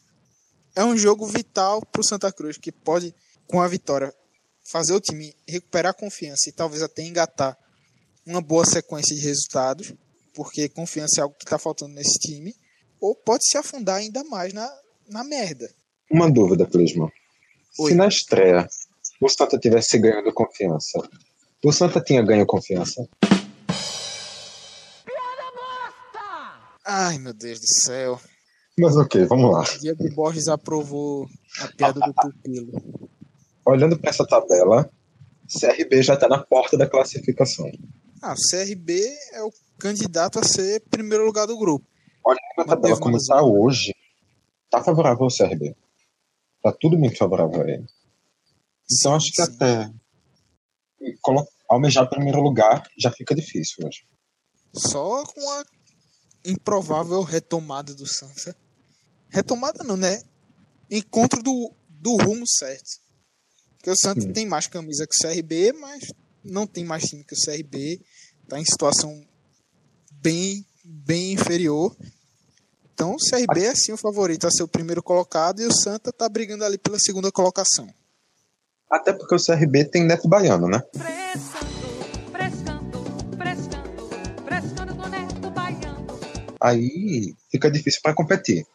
É 0.76 0.84
um 0.84 0.98
jogo 0.98 1.26
vital 1.26 1.82
para 1.86 2.02
o 2.02 2.04
Santa 2.04 2.32
Cruz 2.32 2.58
que 2.58 2.72
pode, 2.72 3.14
com 3.48 3.62
a 3.62 3.68
vitória, 3.68 4.14
fazer 4.64 4.94
o 4.94 5.02
time 5.02 5.36
recuperar 5.48 5.92
a 5.92 5.94
confiança 5.94 6.50
e 6.50 6.52
talvez 6.52 6.82
até 6.82 7.04
engatar 7.04 7.58
uma 8.26 8.42
boa 8.42 8.66
sequência 8.66 9.16
de 9.16 9.22
resultados, 9.22 9.94
porque 10.34 10.70
confiança 10.70 11.20
é 11.20 11.24
algo 11.24 11.36
que 11.36 11.46
está 11.46 11.58
faltando 11.58 11.94
nesse 11.94 12.20
time, 12.20 12.56
ou 13.02 13.16
pode 13.16 13.48
se 13.48 13.58
afundar 13.58 13.98
ainda 13.98 14.24
mais 14.24 14.54
na, 14.54 14.72
na 15.10 15.24
merda. 15.24 15.70
Uma 16.12 16.30
dúvida, 16.30 16.66
Clisman. 16.66 17.10
Oi. 17.80 17.92
Se 17.92 17.98
na 17.98 18.08
estreia 18.08 18.68
o 19.20 19.28
Santa 19.28 19.58
tivesse 19.58 19.98
ganhando 19.98 20.32
confiança, 20.34 21.00
o 21.64 21.72
Santa 21.72 22.00
tinha 22.02 22.22
ganho 22.22 22.46
confiança? 22.46 23.08
Ai, 26.92 27.20
meu 27.20 27.36
Deus 27.36 27.60
do 27.60 27.68
céu. 27.86 28.20
Mas 28.80 28.98
ok, 28.98 29.24
vamos 29.26 29.52
lá. 29.52 29.64
Diego 29.80 30.10
Borges 30.16 30.48
aprovou 30.48 31.28
a 31.62 31.68
piada 31.68 32.00
do 32.00 32.12
pupilo. 32.12 32.72
Olhando 33.64 34.00
para 34.00 34.10
essa 34.10 34.26
tabela, 34.26 34.90
CRB 35.48 36.02
já 36.02 36.16
está 36.16 36.28
na 36.28 36.40
porta 36.40 36.76
da 36.76 36.90
classificação. 36.90 37.72
Ah, 38.24 38.34
o 38.34 38.36
CRB 38.36 39.08
é 39.34 39.44
o 39.44 39.52
candidato 39.78 40.40
a 40.40 40.44
ser 40.44 40.82
primeiro 40.90 41.28
lugar 41.28 41.46
do 41.46 41.60
grupo. 41.60 41.86
Olhando 42.26 42.56
para 42.56 42.64
a 42.64 42.68
tabela 42.70 42.98
como 42.98 43.10
uma 43.10 43.18
está 43.18 43.44
hoje, 43.44 43.94
tá 44.72 44.84
favorável 44.84 45.26
ao 45.26 45.30
CRB. 45.30 45.76
Tá 46.64 46.72
tudo 46.72 46.98
muito 46.98 47.20
favorável 47.20 47.62
a 47.62 47.70
ele. 47.70 47.86
Então 48.92 49.14
acho 49.14 49.32
que 49.32 49.46
Sim. 49.46 49.52
até 49.52 49.92
almejar 51.70 52.10
primeiro 52.10 52.42
lugar 52.42 52.82
já 52.98 53.12
fica 53.12 53.36
difícil 53.36 53.86
hoje. 53.86 54.08
Só 54.74 55.24
com 55.24 55.50
a 55.52 55.66
improvável 56.44 57.22
retomada 57.22 57.94
do 57.94 58.08
Santos. 58.08 58.54
Retomada 59.30 59.84
não, 59.84 59.98
né? 59.98 60.22
Encontro 60.90 61.44
do, 61.44 61.72
do 61.90 62.16
rumo 62.16 62.46
certo. 62.48 63.00
Porque 63.78 63.92
o 63.92 63.96
Santos 63.96 64.24
Sim. 64.24 64.34
tem 64.34 64.46
mais 64.46 64.68
camisa 64.68 65.08
que 65.08 65.16
o 65.16 65.30
CRB, 65.30 65.74
mas 65.74 66.04
não 66.44 66.66
tem 66.68 66.84
mais 66.84 67.04
time 67.04 67.24
que 67.24 67.34
o 67.34 67.38
CRB. 67.38 68.02
Tá 68.48 68.60
em 68.60 68.66
situação 68.66 69.24
bem, 70.12 70.66
bem 70.84 71.34
inferior. 71.34 71.96
Então 72.94 73.16
o 73.16 73.18
CRB 73.18 73.66
é 73.66 73.76
sim 73.76 73.94
o 73.94 73.98
favorito 73.98 74.46
a 74.46 74.52
ser 74.52 74.64
o 74.64 74.68
primeiro 74.68 75.02
colocado 75.02 75.62
e 75.62 75.66
o 75.66 75.74
Santa 75.74 76.12
tá 76.12 76.28
brigando 76.28 76.66
ali 76.66 76.78
pela 76.78 77.00
segunda 77.00 77.32
colocação. 77.32 77.88
Até 78.92 79.14
porque 79.14 79.36
o 79.36 79.40
CRB 79.40 79.86
tem 79.86 80.04
Neto 80.04 80.28
Baiano, 80.28 80.68
né? 80.68 80.82
Frescando, 80.92 81.49
Aí 86.62 87.36
fica 87.52 87.70
difícil 87.72 88.02
para 88.02 88.14
competir. 88.14 88.66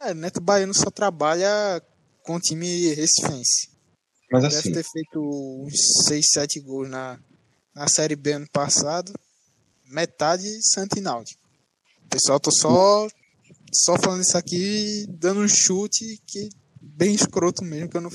É, 0.00 0.14
Neto 0.14 0.40
Baiano 0.40 0.74
só 0.74 0.90
trabalha 0.90 1.82
com 2.22 2.36
o 2.36 2.40
time 2.40 2.94
recifense. 2.94 3.70
Mas 4.30 4.42
Deve 4.42 4.56
assim, 4.56 4.72
ter 4.72 4.84
feito 4.84 5.20
uns 5.20 6.06
6, 6.08 6.26
7 6.32 6.60
gols 6.60 6.88
na, 6.88 7.18
na 7.74 7.86
Série 7.88 8.16
B 8.16 8.32
ano 8.32 8.48
passado. 8.50 9.12
Metade 9.86 10.48
Náutico. 11.00 11.40
Pessoal, 12.10 12.40
tô 12.40 12.50
só, 12.50 13.08
só 13.72 13.96
falando 13.98 14.22
isso 14.22 14.36
aqui, 14.36 15.06
dando 15.08 15.40
um 15.40 15.48
chute 15.48 16.20
que 16.26 16.48
bem 16.80 17.14
escroto 17.14 17.64
mesmo, 17.64 17.88
que 17.88 17.96
eu 17.96 18.00
não, 18.00 18.10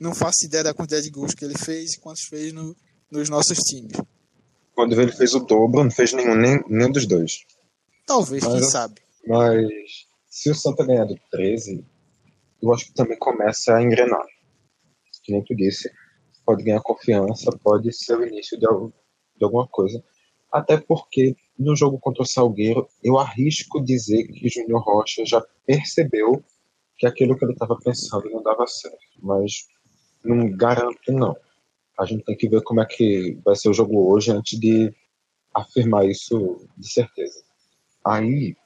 não 0.00 0.14
faço 0.14 0.44
ideia 0.44 0.64
da 0.64 0.74
quantidade 0.74 1.04
de 1.04 1.10
gols 1.10 1.34
que 1.34 1.44
ele 1.44 1.56
fez 1.56 1.94
e 1.94 2.00
quantos 2.00 2.24
fez 2.28 2.52
no, 2.52 2.76
nos 3.10 3.28
nossos 3.28 3.58
times. 3.58 3.96
quando 4.74 5.00
ele 5.00 5.12
fez 5.12 5.34
o 5.34 5.40
dobro, 5.40 5.84
não 5.84 5.90
fez 5.90 6.12
nenhum, 6.12 6.34
nem, 6.34 6.62
nenhum 6.68 6.90
dos 6.90 7.06
dois. 7.06 7.44
Talvez, 8.06 8.42
quem 8.44 8.54
Mas- 8.54 8.70
sabe. 8.70 9.00
Mas 9.26 9.68
se 10.28 10.50
o 10.50 10.54
Santa 10.54 10.84
ganhar 10.84 11.04
do 11.04 11.18
13, 11.30 11.84
eu 12.62 12.72
acho 12.72 12.86
que 12.86 12.94
também 12.94 13.18
começa 13.18 13.74
a 13.76 13.82
engrenar. 13.82 14.24
Que 15.22 15.32
nem 15.32 15.44
tu 15.44 15.54
disse, 15.54 15.90
pode 16.44 16.62
ganhar 16.64 16.80
confiança, 16.80 17.50
pode 17.62 17.92
ser 17.92 18.16
o 18.18 18.26
início 18.26 18.58
de, 18.58 18.66
al- 18.66 18.92
de 19.36 19.44
alguma 19.44 19.66
coisa. 19.68 20.02
Até 20.52 20.76
porque 20.78 21.36
no 21.58 21.76
jogo 21.76 21.98
contra 21.98 22.22
o 22.22 22.26
Salgueiro, 22.26 22.88
eu 23.04 23.18
arrisco 23.18 23.84
dizer 23.84 24.26
que 24.28 24.48
Júnior 24.48 24.82
Rocha 24.82 25.24
já 25.24 25.40
percebeu 25.66 26.42
que 26.98 27.06
aquilo 27.06 27.36
que 27.38 27.44
ele 27.44 27.52
estava 27.52 27.78
pensando 27.78 28.28
não 28.30 28.42
dava 28.42 28.66
certo. 28.66 28.98
Mas 29.22 29.66
não 30.24 30.50
garanto, 30.50 31.12
não. 31.12 31.36
A 31.98 32.06
gente 32.06 32.24
tem 32.24 32.36
que 32.36 32.48
ver 32.48 32.62
como 32.62 32.80
é 32.80 32.86
que 32.86 33.38
vai 33.44 33.54
ser 33.54 33.68
o 33.68 33.74
jogo 33.74 34.10
hoje 34.10 34.30
antes 34.32 34.58
de 34.58 34.92
afirmar 35.54 36.06
isso 36.06 36.66
de 36.76 36.90
certeza. 36.90 37.42
Aí, 38.04 38.56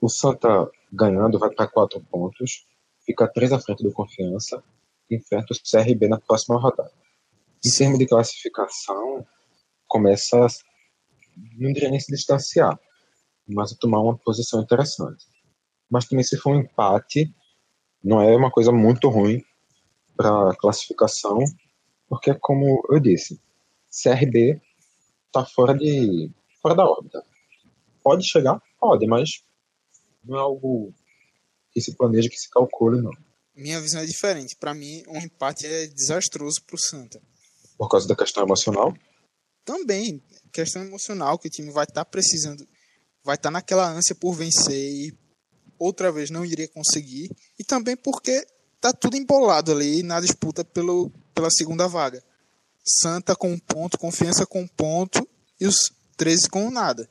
o 0.00 0.08
Santa 0.08 0.70
ganhando 0.92 1.38
vai 1.38 1.50
para 1.50 1.66
quatro 1.66 2.00
pontos, 2.00 2.66
fica 3.04 3.26
três 3.26 3.52
à 3.52 3.58
frente 3.58 3.82
do 3.82 3.92
Confiança, 3.92 4.62
enfrenta 5.10 5.52
o 5.52 5.56
CRB 5.56 6.08
na 6.08 6.20
próxima 6.20 6.58
rodada. 6.58 6.92
Em 7.64 7.70
termos 7.70 7.98
de 7.98 8.06
classificação, 8.06 9.26
começa, 9.86 10.44
a, 10.44 10.48
não 11.56 11.72
diria 11.72 11.90
nem 11.90 11.98
se 11.98 12.12
distanciar, 12.12 12.78
mas 13.46 13.72
a 13.72 13.76
tomar 13.76 14.00
uma 14.00 14.16
posição 14.16 14.62
interessante. 14.62 15.26
Mas 15.90 16.06
também 16.06 16.24
se 16.24 16.36
for 16.36 16.54
um 16.54 16.60
empate, 16.60 17.34
não 18.02 18.20
é 18.20 18.36
uma 18.36 18.50
coisa 18.50 18.70
muito 18.70 19.08
ruim 19.08 19.42
para 20.16 20.54
classificação, 20.56 21.38
porque 22.08 22.34
como 22.34 22.82
eu 22.90 23.00
disse, 23.00 23.40
CRB 23.90 24.60
está 25.26 25.44
fora 25.44 25.74
de 25.74 26.30
fora 26.60 26.74
da 26.74 26.84
órbita. 26.84 27.22
Pode 28.02 28.26
chegar, 28.26 28.60
pode, 28.78 29.06
mas 29.06 29.42
não 30.24 30.36
é 30.36 30.40
algo 30.40 30.94
que 31.72 31.80
se 31.80 31.94
planeja, 31.94 32.28
que 32.28 32.38
se 32.38 32.48
calcule, 32.50 33.00
não. 33.02 33.12
Minha 33.54 33.80
visão 33.80 34.00
é 34.00 34.06
diferente. 34.06 34.56
Para 34.56 34.74
mim, 34.74 35.02
um 35.08 35.18
empate 35.18 35.66
é 35.66 35.86
desastroso 35.86 36.62
pro 36.64 36.78
Santa. 36.78 37.20
Por 37.76 37.88
causa 37.88 38.06
da 38.06 38.16
questão 38.16 38.42
emocional, 38.44 38.94
também 39.64 40.22
questão 40.52 40.82
emocional 40.82 41.38
que 41.38 41.48
o 41.48 41.50
time 41.50 41.70
vai 41.70 41.84
estar 41.84 42.04
precisando, 42.04 42.66
vai 43.22 43.36
estar 43.36 43.50
naquela 43.50 43.88
ânsia 43.88 44.14
por 44.14 44.32
vencer 44.32 44.74
e 44.74 45.14
outra 45.78 46.10
vez 46.10 46.30
não 46.30 46.44
iria 46.44 46.66
conseguir 46.68 47.30
e 47.58 47.62
também 47.62 47.96
porque 47.96 48.46
tá 48.80 48.92
tudo 48.92 49.16
embolado 49.16 49.72
ali 49.72 50.02
na 50.02 50.20
disputa 50.20 50.64
pelo, 50.64 51.10
pela 51.34 51.50
segunda 51.50 51.86
vaga. 51.86 52.24
Santa 53.02 53.36
com 53.36 53.52
um 53.52 53.58
ponto, 53.58 53.98
Confiança 53.98 54.46
com 54.46 54.62
um 54.62 54.68
ponto 54.68 55.28
e 55.60 55.66
os 55.66 55.76
13 56.16 56.48
com 56.48 56.70
nada. 56.70 57.08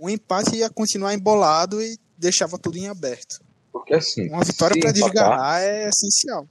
O 0.00 0.08
empate 0.08 0.56
ia 0.56 0.70
continuar 0.70 1.12
embolado 1.12 1.82
e 1.82 1.98
deixava 2.16 2.58
tudo 2.58 2.78
em 2.78 2.88
aberto. 2.88 3.38
porque 3.70 3.92
assim, 3.92 4.30
Uma 4.30 4.42
vitória 4.42 4.80
para 4.80 4.92
desgarrar 4.92 5.60
é 5.60 5.90
essencial. 5.90 6.48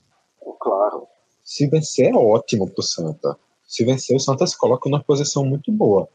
Claro. 0.60 1.08
Se 1.42 1.66
vencer 1.66 2.12
é 2.12 2.14
ótimo 2.14 2.70
pro 2.70 2.80
Santa. 2.80 3.36
Se 3.66 3.84
vencer, 3.84 4.16
o 4.16 4.20
Santa 4.20 4.46
se 4.46 4.56
coloca 4.56 4.88
numa 4.88 5.02
posição 5.02 5.44
muito 5.44 5.72
boa. 5.72 6.08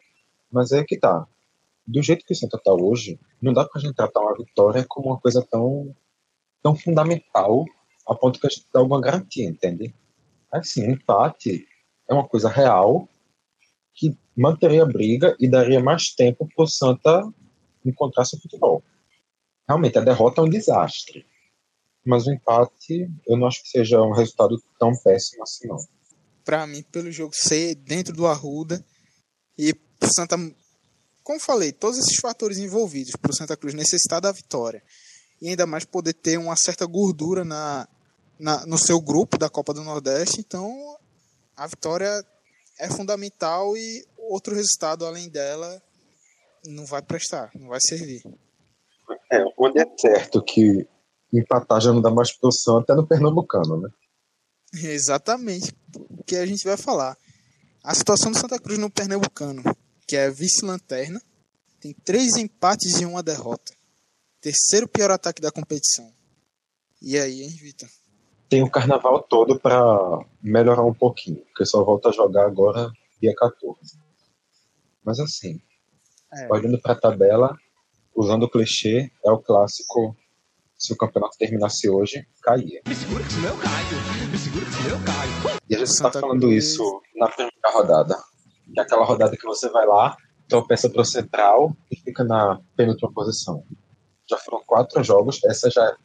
Mas 0.50 0.72
é 0.72 0.82
que 0.86 0.98
tá. 0.98 1.28
Do 1.86 2.02
jeito 2.02 2.26
que 2.26 2.32
o 2.32 2.36
Santa 2.36 2.58
tá 2.58 2.74
hoje, 2.74 3.20
não 3.42 3.52
dá 3.52 3.66
pra 3.66 3.82
gente 3.82 3.96
tratar 3.96 4.22
uma 4.22 4.34
vitória 4.38 4.86
como 4.88 5.08
uma 5.08 5.20
coisa 5.20 5.46
tão, 5.52 5.94
tão 6.64 6.74
fundamental 6.74 7.66
a 8.08 8.16
ponto 8.16 8.40
que 8.40 8.48
a 8.48 8.50
gente 8.50 8.66
dá 8.74 8.80
alguma 8.80 9.02
garantia, 9.02 9.46
entende? 9.50 9.94
Assim, 10.50 10.88
um 10.88 10.92
empate 10.92 11.68
é 12.08 12.14
uma 12.14 12.26
coisa 12.26 12.48
real 12.48 13.10
que 13.96 14.16
manteria 14.36 14.84
a 14.84 14.86
briga 14.86 15.36
e 15.40 15.50
daria 15.50 15.80
mais 15.80 16.14
tempo 16.14 16.48
para 16.54 16.66
o 16.66 16.68
Santa 16.68 17.24
encontrar 17.86 18.26
seu 18.26 18.40
futebol. 18.40 18.84
Realmente, 19.68 19.98
a 19.98 20.02
derrota 20.02 20.42
é 20.42 20.44
um 20.44 20.50
desastre. 20.50 21.26
Mas 22.06 22.28
o 22.28 22.32
empate, 22.32 23.10
eu 23.26 23.38
não 23.38 23.48
acho 23.48 23.64
que 23.64 23.70
seja 23.70 24.02
um 24.02 24.12
resultado 24.12 24.62
tão 24.78 24.92
péssimo 25.04 25.42
assim, 25.42 25.68
não. 25.68 25.78
Pra 26.44 26.68
mim, 26.68 26.84
pelo 26.84 27.12
jogo 27.12 27.34
ser 27.34 27.74
dentro 27.76 28.14
do 28.14 28.28
Arruda 28.28 28.86
e 29.58 29.74
pro 29.74 30.10
Santa, 30.16 30.38
como 31.24 31.40
falei, 31.40 31.72
todos 31.72 31.98
esses 31.98 32.20
fatores 32.20 32.60
envolvidos 32.60 33.16
pro 33.20 33.36
Santa 33.36 33.58
Cruz 33.58 33.74
necessitar 33.74 34.22
da 34.22 34.32
vitória 34.32 34.84
e 35.42 35.50
ainda 35.50 35.66
mais 35.66 35.86
poder 35.86 36.14
ter 36.14 36.38
uma 36.38 36.56
certa 36.56 36.86
gordura 36.86 37.44
na, 37.44 37.88
na 38.38 38.66
no 38.68 38.78
seu 38.78 39.02
grupo 39.02 39.38
da 39.38 39.50
Copa 39.50 39.74
do 39.74 39.84
Nordeste, 39.84 40.40
então 40.40 40.96
a 41.58 41.66
vitória 41.66 42.24
é 42.80 42.90
fundamental 42.90 43.76
e 43.76 44.06
outro 44.18 44.56
resultado 44.56 45.06
além 45.06 45.30
dela 45.30 45.82
não 46.66 46.86
vai 46.86 47.02
prestar, 47.02 47.52
não 47.56 47.70
vai 47.70 47.80
servir. 47.80 48.22
É, 49.32 49.44
onde 49.58 49.80
é 49.80 49.86
certo 49.98 50.44
que 50.44 50.88
empatar 51.32 51.82
já 51.82 51.94
não 51.94 52.02
dá 52.02 52.10
mais 52.10 52.36
pro 52.36 52.52
Santa 52.52 52.94
é 52.94 52.96
no 52.96 53.08
Pernambucano, 53.08 53.82
né? 53.82 53.90
Exatamente 54.74 55.74
o 55.96 56.24
que 56.24 56.36
a 56.36 56.46
gente 56.46 56.66
vai 56.66 56.78
falar. 56.78 57.18
A 57.84 57.94
situação 57.94 58.32
do 58.32 58.38
Santa 58.38 58.60
Cruz 58.60 58.80
no 58.80 58.90
Pernambucano, 58.90 59.62
que 60.08 60.16
é 60.16 60.30
vice-lanterna, 60.30 61.22
tem 61.80 61.94
três 61.94 62.36
empates 62.36 63.00
e 63.00 63.06
uma 63.06 63.22
derrota. 63.22 63.74
Terceiro 64.42 64.88
pior 64.88 65.12
ataque 65.12 65.42
da 65.42 65.52
competição. 65.52 66.12
E 67.02 67.18
aí, 67.18 67.44
hein, 67.44 67.50
Vitor? 67.50 67.90
Tem 68.50 68.62
o 68.64 68.70
carnaval 68.70 69.22
todo 69.24 69.60
para 69.60 70.20
melhorar 70.42 70.84
um 70.84 70.94
pouquinho, 70.94 71.38
porque 71.46 71.66
só 71.66 71.84
volta 71.84 72.10
a 72.10 72.12
jogar 72.12 72.46
agora 72.46 72.92
dia 73.22 73.34
14. 73.36 74.00
Mas 75.04 75.20
assim, 75.20 75.60
É. 76.34 76.48
olhando 76.52 76.80
para 76.80 76.94
a 76.94 77.00
tabela, 77.00 77.58
usando 78.16 78.44
o 78.44 78.50
clichê, 78.50 79.12
é 79.24 79.32
o 79.32 79.40
clássico. 79.40 80.16
Se 80.78 80.92
o 80.92 80.98
campeonato 80.98 81.38
terminasse 81.38 81.90
hoje, 81.90 82.28
caía. 82.44 82.82
E 85.70 85.76
a 85.76 85.78
gente 85.80 85.88
está 85.88 86.12
falando 86.12 86.42
Cruz. 86.42 86.66
isso 86.66 87.02
na 87.16 87.28
primeira 87.30 87.72
rodada. 87.74 88.18
Que 88.74 88.80
é 88.80 88.84
aquela 88.84 89.06
rodada 89.06 89.38
que 89.38 89.46
você 89.46 89.70
vai 89.70 89.86
lá, 89.86 90.18
tropeça 90.50 90.90
pro 90.90 91.06
central 91.06 91.76
e 91.90 91.96
fica 91.96 92.24
na 92.24 92.60
penúltima 92.76 93.12
posição. 93.14 93.64
Já 94.30 94.38
foram 94.38 94.62
quatro 94.66 95.02
jogos, 95.04 95.40
essa 95.46 95.70
já, 95.70 95.96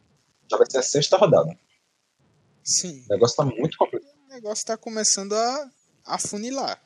já 0.49 0.57
vai 0.57 0.65
ser 0.69 0.77
a 0.77 0.83
sexta 0.83 1.17
rodada. 1.17 1.51
Sim. 2.63 3.03
O 3.09 3.13
negócio 3.13 3.35
tá 3.37 3.45
muito 3.45 3.77
complicado. 3.77 4.11
o 4.25 4.33
negócio 4.33 4.61
está 4.61 4.77
começando 4.77 5.33
a 5.33 5.69
afunilar. 6.05 6.81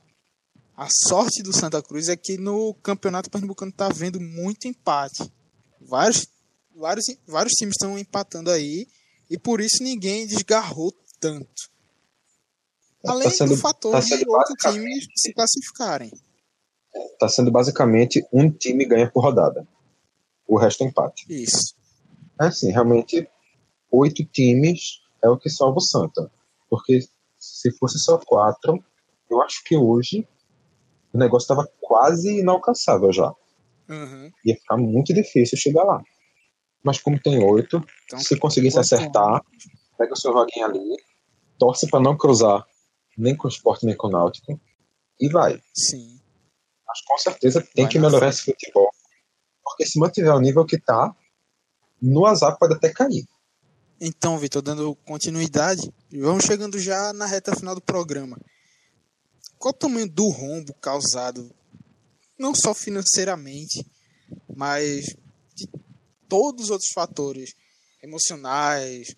A 0.76 0.88
sorte 1.08 1.42
do 1.44 1.54
Santa 1.54 1.82
Cruz 1.82 2.10
é 2.10 2.16
que 2.18 2.38
no 2.38 2.74
Campeonato 2.76 3.30
Pernambucano 3.30 3.70
está 3.72 3.86
havendo 3.88 4.20
muito 4.20 4.68
empate. 4.68 5.32
Vários, 5.82 6.28
vários, 6.76 7.06
vários 7.28 7.54
times 7.54 7.76
estão 7.76 7.98
empatando 7.98 8.50
aí 8.52 8.88
e 9.30 9.38
por 9.38 9.62
isso 9.62 9.82
ninguém 9.82 10.26
desgarrou 10.28 10.92
tanto. 11.20 11.70
Além 13.06 13.30
sendo- 13.30 13.56
do 13.56 13.58
fator 13.62 13.92
tá 13.94 14.00
de 14.00 14.28
outros 14.28 14.74
times 14.74 15.08
se 15.16 15.34
classificarem. 15.34 16.12
Tá 17.20 17.30
sendo 17.30 17.52
basicamente 17.52 18.26
um 18.34 18.50
time 18.50 18.86
ganha 18.86 19.10
por 19.10 19.22
rodada. 19.24 19.68
O 20.48 20.58
resto 20.58 20.84
é 20.84 20.88
empate. 20.88 21.26
Isso. 21.30 21.76
É 22.42 22.46
assim, 22.48 22.72
realmente, 22.72 23.28
oito 23.92 24.26
times 24.26 25.00
é 25.24 25.30
o 25.30 25.38
que 25.38 25.50
salva 25.50 25.78
o 25.78 25.82
Santa. 25.82 26.32
Porque 26.70 27.00
se 27.38 27.72
fosse 27.78 28.00
só 28.00 28.18
quatro, 28.18 28.84
eu 29.30 29.42
acho 29.42 29.64
que 29.64 29.76
hoje 29.76 30.28
o 31.14 31.18
negócio 31.18 31.46
estava 31.46 31.68
quase 31.80 32.40
inalcançável 32.40 33.12
já. 33.12 33.34
Uhum. 33.90 34.32
Ia 34.46 34.56
ficar 34.56 34.78
muito 34.78 35.14
difícil 35.14 35.58
chegar 35.58 35.84
lá. 35.84 36.02
Mas 36.84 37.00
como 37.00 37.20
tem 37.20 37.44
oito, 37.44 37.84
Então, 38.06 38.20
se 38.20 38.38
conseguisse 38.38 38.80
acertar, 38.80 39.42
pega 39.98 40.14
o 40.14 40.18
seu 40.18 40.32
joguinho 40.34 40.68
ali, 40.68 40.98
torce 41.58 41.90
para 41.90 42.00
não 42.00 42.18
cruzar 42.18 42.66
nem 43.18 43.36
com 43.36 43.48
o 43.48 43.50
esporte 43.50 43.86
nem 43.86 43.96
com 43.96 44.08
o 44.08 44.12
Náutico 44.12 44.60
e 45.20 45.30
vai. 45.30 45.62
Sim. 45.74 46.20
Mas 46.86 47.02
com 47.02 47.18
certeza 47.18 47.62
tem 47.74 47.86
Vai 47.86 47.92
que 47.92 48.00
melhorar 48.00 48.30
esse 48.30 48.44
futebol. 48.44 48.90
Porque 49.64 49.86
se 49.86 50.00
mantiver 50.00 50.36
o 50.36 50.40
nível 50.40 50.66
que 50.66 50.80
tá, 50.80 51.16
no 52.02 52.26
azar 52.26 52.58
pode 52.58 52.76
até 52.76 52.92
cair. 52.92 53.26
Então, 54.08 54.38
Vitor, 54.38 54.62
dando 54.62 54.94
continuidade, 54.98 55.92
vamos 56.14 56.46
chegando 56.46 56.78
já 56.78 57.12
na 57.12 57.26
reta 57.26 57.56
final 57.56 57.74
do 57.74 57.82
programa. 57.82 58.40
Qual 59.58 59.74
o 59.74 59.76
tamanho 59.76 60.08
do 60.08 60.30
rombo 60.30 60.76
causado, 60.76 61.52
não 62.38 62.54
só 62.54 62.76
financeiramente, 62.76 63.84
mas 64.56 65.06
de 65.56 65.68
todos 66.30 66.66
os 66.66 66.70
outros 66.70 66.92
fatores 66.94 67.56
emocionais, 68.04 69.16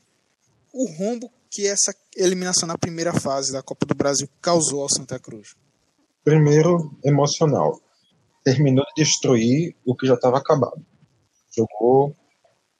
o 0.73 0.89
rombo 0.97 1.29
que 1.51 1.67
essa 1.67 1.93
eliminação 2.15 2.65
na 2.65 2.77
primeira 2.77 3.11
fase 3.11 3.51
da 3.51 3.61
Copa 3.61 3.85
do 3.85 3.93
Brasil 3.93 4.29
causou 4.41 4.83
ao 4.83 4.89
Santa 4.89 5.19
Cruz? 5.19 5.49
Primeiro, 6.23 6.97
emocional. 7.03 7.81
Terminou 8.41 8.85
de 8.85 9.03
destruir 9.03 9.75
o 9.85 9.93
que 9.93 10.07
já 10.07 10.13
estava 10.13 10.37
acabado. 10.37 10.81
Jogou 11.53 12.15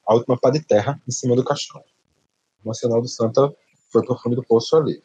a 0.06 0.14
última 0.14 0.40
pá 0.40 0.48
de 0.48 0.64
terra 0.64 0.98
em 1.06 1.12
cima 1.12 1.36
do 1.36 1.44
caixão. 1.44 1.84
O 2.64 3.00
do 3.00 3.08
Santa 3.08 3.54
foi 3.90 4.04
pro 4.04 4.18
fundo 4.18 4.36
do 4.36 4.44
poço 4.44 4.76
ali. 4.76 5.02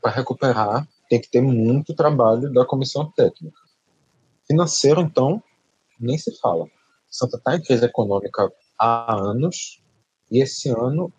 Para 0.00 0.12
recuperar, 0.12 0.86
tem 1.08 1.20
que 1.20 1.30
ter 1.30 1.40
muito 1.40 1.94
trabalho 1.94 2.52
da 2.52 2.64
comissão 2.64 3.10
técnica. 3.12 3.58
Financeiro, 4.46 5.00
então, 5.00 5.42
nem 5.98 6.18
se 6.18 6.38
fala. 6.38 6.64
O 6.64 6.70
Santa 7.10 7.36
está 7.38 7.56
em 7.56 7.62
crise 7.62 7.84
econômica 7.84 8.52
há 8.78 9.14
anos 9.14 9.82
e 10.30 10.42
esse 10.42 10.68
ano 10.68 11.12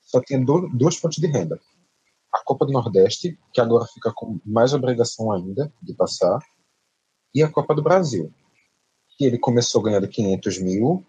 só 0.00 0.20
tem 0.20 0.42
du- 0.42 0.68
duas 0.74 0.96
fontes 0.96 1.20
de 1.20 1.26
renda 1.26 1.60
a 2.32 2.44
Copa 2.44 2.66
do 2.66 2.72
Nordeste, 2.72 3.38
que 3.52 3.60
agora 3.60 3.86
fica 3.86 4.12
com 4.14 4.38
mais 4.44 4.72
obrigação 4.72 5.32
ainda 5.32 5.72
de 5.82 5.94
passar, 5.94 6.38
e 7.34 7.42
a 7.42 7.50
Copa 7.50 7.74
do 7.74 7.82
Brasil, 7.82 8.32
que 9.16 9.24
ele 9.24 9.38
começou 9.38 9.82
ganhando 9.82 10.08
500 10.08 10.58
mil, 10.58 11.04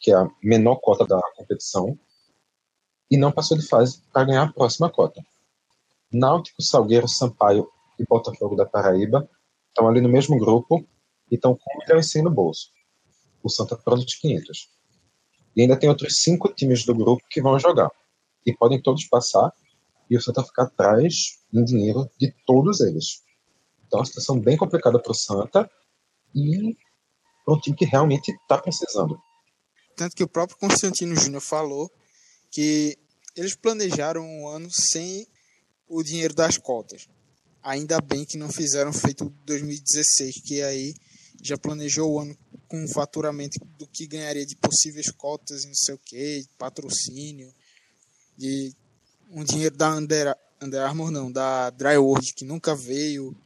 que 0.00 0.10
é 0.10 0.14
a 0.14 0.28
menor 0.42 0.76
cota 0.76 1.06
da 1.06 1.20
competição, 1.36 1.98
e 3.10 3.16
não 3.16 3.32
passou 3.32 3.56
de 3.56 3.66
fase 3.66 4.00
para 4.12 4.24
ganhar 4.24 4.42
a 4.44 4.52
próxima 4.52 4.90
cota. 4.90 5.22
Náutico, 6.12 6.62
Salgueiro, 6.62 7.08
Sampaio 7.08 7.68
e 7.98 8.04
Botafogo 8.04 8.56
da 8.56 8.64
Paraíba 8.64 9.28
estão 9.68 9.88
ali 9.88 10.00
no 10.00 10.08
mesmo 10.08 10.38
grupo 10.38 10.86
e 11.30 11.34
estão 11.34 11.56
com 11.56 11.74
um 11.74 11.78
milhão 11.80 11.98
e 11.98 12.04
cem 12.04 12.22
no 12.22 12.30
bolso. 12.30 12.70
O 13.42 13.48
Santa 13.48 13.76
para 13.76 13.94
os 13.94 14.14
500. 14.14 14.68
E 15.56 15.62
ainda 15.62 15.76
tem 15.76 15.88
outros 15.88 16.18
cinco 16.18 16.52
times 16.52 16.84
do 16.84 16.94
grupo 16.94 17.22
que 17.28 17.42
vão 17.42 17.58
jogar. 17.58 17.90
E 18.46 18.52
podem 18.52 18.80
todos 18.80 19.04
passar 19.04 19.52
e 20.08 20.16
o 20.16 20.20
Santa 20.20 20.42
ficar 20.42 20.64
atrás 20.64 21.38
em 21.52 21.64
dinheiro 21.64 22.08
de 22.18 22.34
todos 22.46 22.80
eles. 22.80 23.22
Então, 23.86 23.98
é 23.98 24.00
uma 24.00 24.06
situação 24.06 24.38
bem 24.38 24.56
complicada 24.56 25.00
para 25.00 25.12
o 25.12 25.14
Santa 25.14 25.70
e 26.34 26.76
para 27.44 27.54
um 27.54 27.60
time 27.60 27.76
que 27.76 27.84
realmente 27.84 28.32
está 28.32 28.58
precisando. 28.58 29.20
Tanto 29.96 30.16
que 30.16 30.24
o 30.24 30.28
próprio 30.28 30.58
Constantino 30.58 31.14
Júnior 31.14 31.42
falou 31.42 31.90
que 32.54 32.96
eles 33.34 33.56
planejaram 33.56 34.24
um 34.24 34.46
ano 34.46 34.68
sem 34.70 35.26
o 35.88 36.04
dinheiro 36.04 36.32
das 36.32 36.56
cotas. 36.56 37.08
Ainda 37.60 38.00
bem 38.00 38.24
que 38.24 38.38
não 38.38 38.48
fizeram 38.48 38.92
feito 38.92 39.28
2016, 39.44 40.40
que 40.40 40.62
aí 40.62 40.94
já 41.42 41.58
planejou 41.58 42.12
o 42.12 42.20
ano 42.20 42.38
com 42.68 42.84
o 42.84 42.88
faturamento 42.88 43.58
do 43.76 43.88
que 43.88 44.06
ganharia 44.06 44.46
de 44.46 44.54
possíveis 44.54 45.10
cotas 45.10 45.64
e 45.64 45.66
não 45.66 45.74
sei 45.74 45.94
o 45.96 45.98
que, 45.98 46.46
patrocínio, 46.56 47.52
de 48.36 48.72
um 49.30 49.42
dinheiro 49.42 49.76
da 49.76 49.92
Under, 49.96 50.36
Under 50.62 50.82
Armour, 50.82 51.10
não, 51.10 51.32
da 51.32 51.70
Dryworld, 51.70 52.34
que 52.34 52.44
nunca 52.44 52.76
veio, 52.76 53.36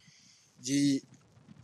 de 0.59 1.03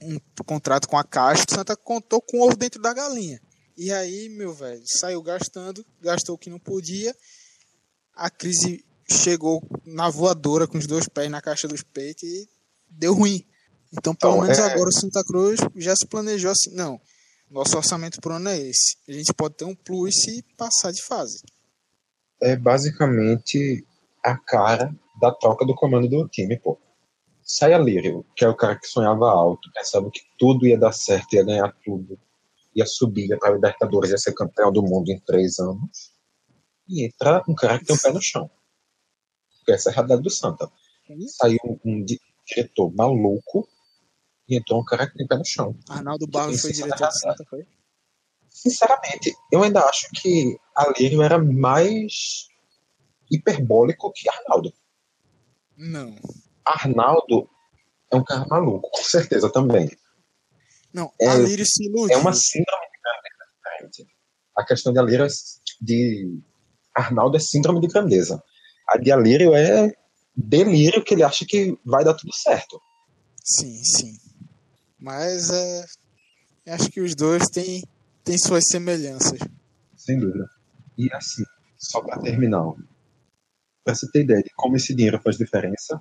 um 0.01 0.19
contrato 0.47 0.89
com 0.89 0.97
a 0.97 1.05
Caixa, 1.05 1.45
Santa 1.51 1.77
contou 1.77 2.23
com 2.23 2.39
o 2.39 2.47
ovo 2.47 2.57
dentro 2.57 2.81
da 2.81 2.95
galinha. 2.95 3.39
E 3.77 3.91
aí, 3.93 4.29
meu 4.29 4.53
velho, 4.55 4.83
saiu 4.87 5.23
gastando, 5.23 5.85
gastou 6.01 6.35
o 6.37 6.39
que 6.39 6.49
não 6.51 6.59
podia. 6.59 7.15
A 8.15 8.31
crise 8.31 8.85
chegou 9.11 9.63
na 9.85 10.09
voadora 10.09 10.67
com 10.67 10.79
os 10.79 10.87
dois 10.87 11.09
pés 11.09 11.31
na 11.31 11.43
caixa 11.43 11.67
dos 11.67 11.83
peitos 11.83 12.23
e 12.23 12.49
deu 12.89 13.15
ruim. 13.15 13.45
Então, 13.93 14.15
pelo 14.15 14.35
Então, 14.35 14.43
menos 14.43 14.59
é- 14.59 14.63
agora 14.73 14.89
o 14.89 14.93
Santa 15.01 15.25
Cruz 15.25 15.61
já 15.77 15.95
se 15.97 16.07
planejou 16.07 16.51
assim. 16.51 16.73
Não, 16.75 17.01
nosso 17.51 17.77
orçamento 17.77 18.21
pro 18.21 18.35
ano 18.35 18.49
é 18.49 18.59
esse. 18.59 18.97
A 19.09 19.13
gente 19.13 19.33
pode 19.35 19.57
ter 19.57 19.65
um 19.65 19.75
plus 19.75 20.15
se 20.23 20.43
passar 20.57 20.93
de 20.93 21.03
fase. 21.03 21.43
É 22.41 22.57
basicamente 22.57 23.85
a 24.23 24.37
cara 24.37 24.95
da 25.21 25.33
troca 25.33 25.65
do 25.67 25.75
comando 25.75 26.09
do 26.09 26.29
time, 26.29 26.59
pô. 26.59 26.79
Sai 27.43 27.73
a 27.75 27.79
Lírio, 27.79 28.25
que 28.37 28.45
é 28.45 28.49
o 28.49 28.57
cara 28.57 28.77
que 28.79 28.87
sonhava 28.87 29.27
alto, 29.31 29.71
pensava 29.73 30.11
que 30.11 30.21
tudo 30.39 30.67
ia 30.67 30.79
dar 30.79 30.93
certo, 30.93 31.35
ia 31.35 31.45
ganhar 31.45 31.71
tudo, 31.85 32.19
ia 32.75 32.87
subir, 32.87 33.39
para 33.39 33.53
Libertadores, 33.53 34.11
ia 34.11 34.19
ser 34.19 34.33
campeão 34.33 34.73
do 34.73 34.83
mundo 34.83 35.11
em 35.11 35.19
três 35.21 35.59
anos. 35.59 36.13
E 36.89 37.05
entra 37.05 37.43
um 37.49 37.55
cara 37.55 37.79
que 37.79 37.85
tem 37.87 37.97
um 37.97 37.99
pé 37.99 38.13
no 38.13 38.21
chão. 38.21 38.51
Porque 39.59 39.73
essa 39.73 39.89
é 39.89 39.93
a 39.93 39.95
realidade 39.95 40.23
do 40.23 40.31
Santa. 40.31 40.71
Saiu 41.29 41.59
um, 41.65 41.79
um 41.85 42.05
di- 42.05 42.21
diretor 42.47 42.93
maluco 42.95 43.69
e 44.49 44.57
entrou 44.57 44.81
um 44.81 44.85
cara 44.85 45.07
que 45.07 45.17
tem 45.17 45.27
pé 45.27 45.37
no 45.37 45.45
chão. 45.45 45.79
Arnaldo 45.89 46.27
Barros 46.27 46.61
foi 46.61 46.71
é 46.71 46.73
diretor 46.75 47.07
do. 47.07 47.13
Santa, 47.13 47.45
foi? 47.49 47.67
Sinceramente, 48.51 49.35
eu 49.51 49.63
ainda 49.63 49.81
acho 49.81 50.09
que 50.15 50.57
Alírio 50.77 51.23
era 51.23 51.39
mais 51.39 52.49
hiperbólico 53.31 54.13
que 54.13 54.29
Arnaldo. 54.29 54.73
Não. 55.77 56.15
Arnaldo 56.65 57.49
é 58.13 58.17
um 58.17 58.25
cara 58.25 58.47
maluco, 58.47 58.91
com 58.91 59.03
certeza 59.03 59.51
também. 59.51 59.91
Não, 60.95 61.13
É- 61.21 61.29
Alírio 61.29 61.67
se 61.67 61.85
iludiu. 61.87 62.17
É 62.17 62.21
uma 62.21 62.33
síndrome 62.33 62.87
de 62.87 63.01
grandeza 63.03 63.89
diferente. 63.91 64.15
A 64.57 64.65
questão 64.65 64.93
de 64.93 64.99
Alírio 65.01 65.27
de 65.83 66.39
Arnaldo 66.95 67.37
é 67.37 67.41
síndrome 67.41 67.81
de 67.81 67.89
grandeza. 67.89 68.41
A 68.89 68.97
de 68.97 69.11
Alírio 69.11 69.53
é 69.55 69.93
delírio 70.37 71.03
que 71.03 71.15
ele 71.15 71.25
acha 71.25 71.45
que 71.45 71.77
vai 71.85 72.05
dar 72.05 72.15
tudo 72.15 72.33
certo. 72.33 72.81
Sim, 73.45 73.83
sim. 73.83 74.19
Mas 74.99 75.51
é. 75.51 75.85
Acho 76.69 76.89
que 76.91 77.01
os 77.01 77.15
dois 77.15 77.45
têm, 77.49 77.83
têm 78.23 78.39
suas 78.39 78.65
semelhanças. 78.71 79.39
Sem 79.97 80.19
dúvida. 80.19 80.49
E 80.97 81.13
assim, 81.13 81.43
só 81.77 82.01
para 82.01 82.21
terminar, 82.23 82.73
para 83.85 83.95
você 83.95 84.11
ter 84.11 84.23
ideia 84.23 84.43
de 84.43 84.51
como 84.55 84.77
esse 84.77 84.95
dinheiro 84.95 85.21
faz 85.23 85.37
diferença, 85.37 86.01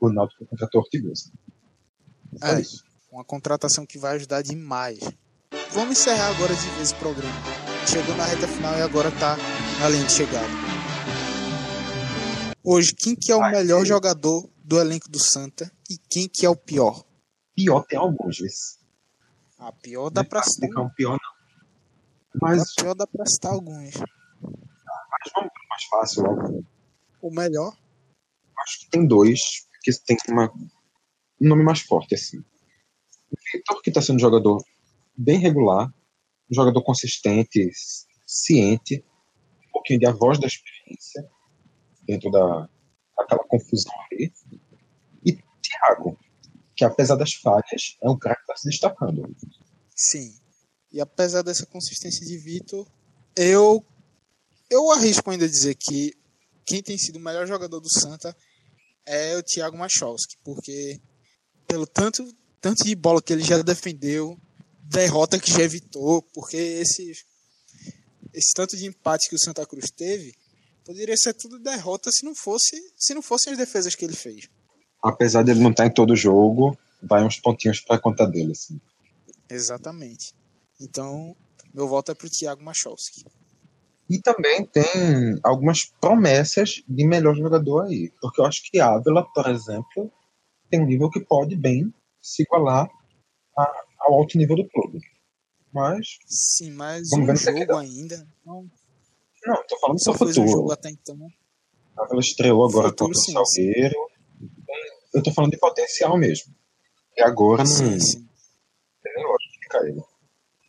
o 0.00 0.10
Náutico 0.10 0.46
contratou 0.46 0.82
Ortigosa. 0.82 1.32
É. 2.42 2.60
isso. 2.60 2.84
Uma 3.16 3.24
contratação 3.24 3.86
que 3.86 3.98
vai 3.98 4.16
ajudar 4.16 4.42
demais. 4.42 4.98
Vamos 5.70 5.98
encerrar 5.98 6.28
agora 6.36 6.54
de 6.54 6.68
vez 6.72 6.90
o 6.92 6.96
programa. 6.96 7.32
Chegou 7.90 8.14
na 8.14 8.26
reta 8.26 8.46
final 8.46 8.76
e 8.76 8.82
agora 8.82 9.10
tá 9.12 9.38
na 9.80 9.88
linha 9.88 10.04
de 10.04 10.12
chegada. 10.12 10.46
Hoje, 12.62 12.92
quem 12.94 13.16
que 13.16 13.32
é 13.32 13.34
o 13.34 13.38
Vai 13.38 13.52
melhor 13.52 13.80
ser. 13.80 13.86
jogador 13.86 14.50
do 14.62 14.78
elenco 14.78 15.08
do 15.08 15.18
Santa 15.18 15.72
e 15.88 15.96
quem 16.10 16.28
que 16.28 16.44
é 16.44 16.50
o 16.50 16.54
pior? 16.54 17.06
Pior 17.54 17.86
tem 17.86 17.98
alguns, 17.98 18.38
vezes. 18.38 18.78
Ah, 19.58 19.72
pior 19.72 20.10
dá 20.10 20.22
pra 20.22 20.42
citar. 20.42 20.68
Não 20.68 20.82
é 20.82 20.84
um 20.84 20.90
pior, 20.90 21.12
não. 21.12 22.38
Mas, 22.38 22.60
Ah, 22.60 22.64
Pior 22.82 22.94
dá 22.94 23.06
pra 23.06 23.24
citar 23.24 23.52
alguns. 23.54 23.94
mas 23.94 25.32
vamos 25.34 25.50
pro 25.54 25.68
mais 25.70 25.84
fácil 25.84 26.22
logo. 26.24 26.66
O 27.22 27.30
melhor? 27.30 27.74
Acho 28.58 28.80
que 28.80 28.90
tem 28.90 29.06
dois 29.08 29.40
que 29.82 29.90
tem 30.04 30.18
uma, 30.28 30.52
um 30.52 30.68
nome 31.48 31.64
mais 31.64 31.80
forte, 31.80 32.14
assim. 32.14 32.44
Vitor, 33.52 33.82
que 33.82 33.90
está 33.90 34.00
sendo 34.00 34.16
um 34.16 34.20
jogador 34.20 34.62
bem 35.16 35.38
regular, 35.38 35.92
um 36.50 36.54
jogador 36.54 36.82
consistente, 36.82 37.70
ciente, 38.26 39.04
um 39.68 39.72
pouquinho 39.72 40.00
de 40.00 40.06
a 40.06 40.12
voz 40.12 40.38
da 40.38 40.46
experiência 40.46 41.28
dentro 42.06 42.30
da 42.30 42.68
daquela 43.16 43.44
confusão 43.44 43.92
ali. 44.10 44.32
E 45.24 45.32
Thiago, 45.62 46.18
que 46.76 46.84
apesar 46.84 47.16
das 47.16 47.32
falhas, 47.34 47.96
é 48.02 48.08
um 48.08 48.18
cara 48.18 48.36
que 48.36 48.42
está 48.42 48.56
se 48.56 48.68
destacando. 48.68 49.34
Sim. 49.94 50.34
E 50.92 51.00
apesar 51.00 51.42
dessa 51.42 51.66
consistência 51.66 52.24
de 52.26 52.36
Vitor, 52.36 52.86
eu 53.34 53.84
eu 54.68 54.90
arrisco 54.90 55.30
ainda 55.30 55.48
dizer 55.48 55.74
que 55.74 56.12
quem 56.64 56.82
tem 56.82 56.98
sido 56.98 57.16
o 57.16 57.20
melhor 57.20 57.46
jogador 57.46 57.80
do 57.80 57.88
Santa 57.88 58.36
é 59.06 59.36
o 59.36 59.42
Thiago 59.42 59.78
Machowski, 59.78 60.36
porque 60.44 61.00
pelo 61.66 61.86
tanto 61.86 62.26
tanto 62.66 62.84
de 62.84 62.96
bola 62.96 63.22
que 63.22 63.32
ele 63.32 63.44
já 63.44 63.62
defendeu, 63.62 64.36
derrota 64.82 65.38
que 65.38 65.52
já 65.52 65.62
evitou, 65.62 66.20
porque 66.34 66.56
esse 66.56 67.12
esse 68.34 68.52
tanto 68.56 68.76
de 68.76 68.86
empate 68.86 69.28
que 69.28 69.36
o 69.36 69.38
Santa 69.38 69.64
Cruz 69.64 69.88
teve, 69.96 70.34
poderia 70.84 71.14
ser 71.16 71.32
tudo 71.32 71.60
derrota 71.60 72.10
se 72.12 72.24
não 72.24 72.34
fosse 72.34 72.76
se 72.96 73.14
não 73.14 73.22
fossem 73.22 73.52
as 73.52 73.58
defesas 73.58 73.94
que 73.94 74.04
ele 74.04 74.16
fez. 74.16 74.48
Apesar 75.00 75.44
dele 75.44 75.60
não 75.60 75.70
estar 75.70 75.86
em 75.86 75.94
todo 75.94 76.16
jogo, 76.16 76.76
vai 77.00 77.22
uns 77.22 77.38
pontinhos 77.38 77.78
para 77.80 78.00
conta 78.00 78.26
dele. 78.26 78.50
Assim. 78.50 78.80
Exatamente. 79.48 80.34
Então, 80.80 81.36
meu 81.72 81.86
voto 81.86 82.10
é 82.10 82.16
pro 82.16 82.28
Thiago 82.28 82.64
Machowski. 82.64 83.24
E 84.10 84.18
também 84.18 84.66
tem 84.66 85.38
algumas 85.40 85.84
promessas 86.00 86.82
de 86.88 87.06
melhor 87.06 87.36
jogador 87.36 87.84
aí. 87.84 88.12
Porque 88.20 88.40
eu 88.40 88.44
acho 88.44 88.60
que 88.68 88.80
Ávila, 88.80 89.24
por 89.32 89.48
exemplo, 89.48 90.10
tem 90.68 90.80
um 90.82 90.86
nível 90.86 91.08
que 91.08 91.20
pode 91.20 91.54
bem 91.54 91.94
se 92.26 92.42
igualar 92.42 92.88
a- 93.56 93.84
ao 94.00 94.14
alto 94.14 94.36
nível 94.36 94.56
do 94.56 94.68
clube. 94.68 94.98
Mas, 95.72 96.06
Sim, 96.26 96.72
mas 96.72 97.12
um 97.12 97.24
que 97.24 97.30
é 97.30 97.34
que 97.34 97.40
jogo 97.60 97.76
ainda. 97.76 98.26
Não, 98.44 98.66
não, 99.46 99.66
tô 99.66 99.78
falando 99.78 100.02
só 100.02 100.12
do 100.12 100.18
fez 100.18 100.30
um 100.38 100.42
jogo 100.46 100.52
futuro. 100.52 100.72
até 100.72 100.90
então. 100.90 101.16
Ávila 101.98 102.20
estreou 102.20 102.64
agora 102.68 102.88
Futuro, 102.88 103.12
contra 103.12 103.20
o 103.20 103.22
sim, 103.24 103.32
Salgueiro. 103.32 103.94
Eu 105.14 105.22
tô 105.22 105.32
falando 105.32 105.50
de 105.52 105.58
potencial 105.58 106.16
mesmo. 106.18 106.54
E 107.16 107.22
agora 107.22 107.62
não 107.62 107.66
Sim, 107.70 107.98
sim. 108.00 108.28
tem 109.02 109.14
nem 109.14 109.24
lógica 109.24 109.50
de 109.52 109.58
ficar 109.60 109.86
ele. 109.86 110.02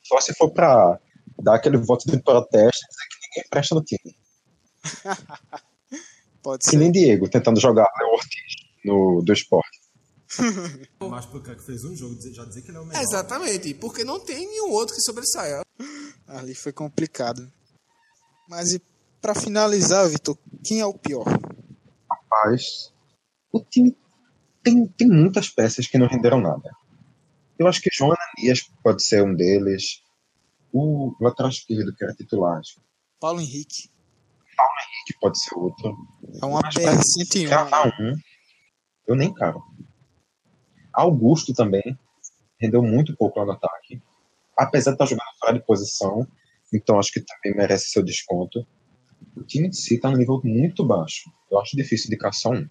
Só 0.03 0.19
se 0.21 0.33
for 0.35 0.51
pra 0.51 0.99
dar 1.41 1.55
aquele 1.55 1.77
voto 1.77 2.09
de 2.09 2.21
protesto 2.21 2.81
e 2.85 2.87
dizer 2.87 3.07
que 3.09 3.27
ninguém 3.29 3.49
presta 3.49 3.75
no 3.75 3.83
time. 3.83 4.15
Pode 6.41 6.63
Que 6.63 6.71
ser. 6.71 6.77
nem 6.77 6.91
Diego 6.91 7.29
tentando 7.29 7.59
jogar 7.59 7.89
Léo 7.99 8.13
Ortiz 8.13 8.53
no, 8.85 9.21
do 9.21 9.33
esporte. 9.33 9.76
Mas 10.99 11.25
pro 11.25 11.41
cara 11.41 11.57
que 11.57 11.65
fez 11.65 11.83
um 11.83 11.95
jogo, 11.95 12.15
já 12.33 12.45
dizer 12.45 12.61
que 12.61 12.69
ele 12.69 12.77
é 12.77 12.81
o 12.81 12.85
melhor. 12.85 13.01
Exatamente, 13.01 13.73
porque 13.75 14.03
não 14.03 14.19
tem 14.19 14.47
nenhum 14.47 14.71
outro 14.71 14.95
que 14.95 15.01
sobressaia. 15.01 15.61
Ali 16.27 16.53
foi 16.53 16.73
complicado. 16.73 17.51
Mas 18.49 18.73
e 18.73 18.81
pra 19.21 19.35
finalizar, 19.35 20.07
Vitor, 20.09 20.37
quem 20.63 20.79
é 20.79 20.85
o 20.85 20.93
pior? 20.93 21.25
Mas 22.29 22.91
o 23.51 23.59
time 23.59 23.95
tem, 24.63 24.85
tem 24.87 25.07
muitas 25.07 25.49
peças 25.49 25.87
que 25.87 25.97
não 25.97 26.07
renderam 26.07 26.41
nada. 26.41 26.71
Eu 27.57 27.67
acho 27.67 27.81
que 27.81 27.89
João 27.91 28.13
Ananias 28.13 28.69
pode 28.83 29.03
ser 29.03 29.23
um 29.23 29.33
deles. 29.33 30.01
O 30.71 31.15
lateral 31.19 31.49
esquerdo, 31.49 31.95
que 31.95 32.03
era 32.03 32.13
titular, 32.13 32.59
acho 32.59 32.79
Paulo 33.19 33.39
Henrique. 33.39 33.89
que 35.07 35.13
pode 35.19 35.41
ser 35.41 35.55
outro. 35.55 35.95
É 36.41 36.45
uma 36.45 36.59
BR-101. 36.61 37.47
Cravar 37.47 37.87
um, 37.99 38.13
eu 39.07 39.15
nem 39.15 39.33
caro. 39.33 39.63
Augusto 40.97 41.53
também 41.53 41.97
rendeu 42.59 42.81
muito 42.81 43.15
pouco 43.15 43.39
lá 43.39 43.45
no 43.45 43.51
ataque. 43.51 44.01
Apesar 44.57 44.91
de 44.91 44.95
estar 44.95 45.05
jogando 45.05 45.37
fora 45.39 45.53
de 45.53 45.63
posição, 45.63 46.27
então 46.73 46.97
acho 46.97 47.11
que 47.11 47.21
também 47.21 47.55
merece 47.55 47.89
seu 47.89 48.03
desconto. 48.03 48.65
O 49.35 49.43
time 49.43 49.69
de 49.69 49.77
si 49.77 49.95
está 49.95 50.09
no 50.09 50.17
nível 50.17 50.41
muito 50.43 50.83
baixo. 50.83 51.31
Eu 51.51 51.59
acho 51.59 51.77
difícil 51.77 52.09
de 52.09 52.17
caçar 52.17 52.51
um. 52.51 52.67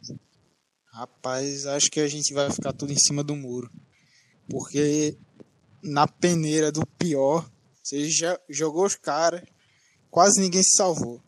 Rapaz, 0.92 1.66
acho 1.66 1.88
que 1.88 2.00
a 2.00 2.08
gente 2.08 2.34
vai 2.34 2.50
ficar 2.50 2.72
tudo 2.72 2.92
em 2.92 2.98
cima 2.98 3.22
do 3.22 3.36
muro. 3.36 3.70
Porque 4.50 5.16
na 5.80 6.08
peneira 6.08 6.72
do 6.72 6.84
pior, 6.84 7.48
você 7.80 8.10
já 8.10 8.38
jogou 8.48 8.84
os 8.84 8.96
caras, 8.96 9.42
quase 10.10 10.40
ninguém 10.40 10.62
se 10.64 10.76
salvou. 10.76 11.20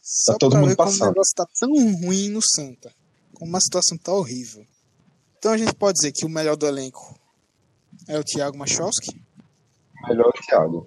Só 0.00 0.38
todo 0.38 0.52
pra 0.52 0.60
mundo 0.60 0.70
ver 0.70 0.76
como 0.76 0.88
passando. 0.88 1.08
o 1.08 1.10
negócio 1.10 1.34
tá 1.34 1.46
tão 1.58 1.70
ruim 1.70 2.28
no 2.28 2.40
Santa. 2.40 2.94
Como 3.40 3.56
a 3.56 3.60
situação 3.60 3.96
tá 3.96 4.12
horrível. 4.12 4.66
Então 5.38 5.52
a 5.52 5.56
gente 5.56 5.74
pode 5.74 5.94
dizer 5.94 6.12
que 6.12 6.26
o 6.26 6.28
melhor 6.28 6.56
do 6.56 6.66
elenco 6.66 7.18
é 8.06 8.18
o 8.18 8.22
Thiago 8.22 8.58
Machowski. 8.58 9.18
Melhor 10.06 10.28
o 10.28 10.32
Thiago. 10.46 10.86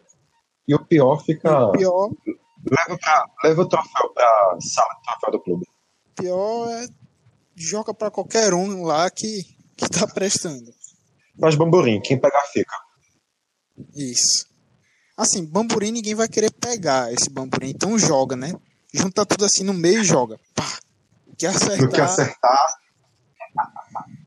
E 0.67 0.75
o 0.75 0.85
pior 0.85 1.17
fica. 1.25 1.69
O 1.69 1.71
pior, 1.71 2.11
Leva, 2.69 2.97
pra, 2.97 3.25
leva 3.43 3.61
o 3.63 3.67
troféu 3.67 4.09
pra 4.13 4.57
sala 4.61 4.93
de 4.93 5.01
troféu 5.01 5.31
do 5.31 5.39
clube. 5.39 5.65
pior 6.15 6.69
é 6.69 6.87
joga 7.55 7.91
pra 7.91 8.11
qualquer 8.11 8.53
um 8.53 8.83
lá 8.83 9.09
que, 9.09 9.43
que 9.75 9.89
tá 9.89 10.05
prestando. 10.05 10.71
Faz 11.39 11.55
bamburim, 11.55 11.99
quem 12.01 12.21
pegar 12.21 12.43
fica. 12.53 12.75
Isso. 13.95 14.47
Assim, 15.17 15.43
bamburim 15.43 15.91
ninguém 15.91 16.13
vai 16.13 16.27
querer 16.27 16.51
pegar 16.51 17.11
esse 17.11 17.31
bamburim, 17.31 17.71
então 17.71 17.97
joga, 17.97 18.35
né? 18.35 18.53
Junta 18.93 19.25
tudo 19.25 19.43
assim 19.43 19.63
no 19.63 19.73
meio 19.73 20.01
e 20.01 20.05
joga. 20.05 20.39
Pá. 20.53 20.83
Que 21.37 21.47
No 21.47 21.89
que 21.89 21.99
acertar, 22.01 22.03
acertar, 22.03 22.75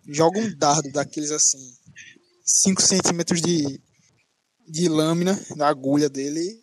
joga 0.09 0.39
um 0.39 0.57
dardo 0.57 0.91
daqueles 0.93 1.31
assim, 1.31 1.75
5 2.45 2.83
centímetros 2.83 3.41
de, 3.41 3.81
de 4.69 4.89
lâmina 4.89 5.39
da 5.57 5.69
agulha 5.69 6.09
dele. 6.09 6.63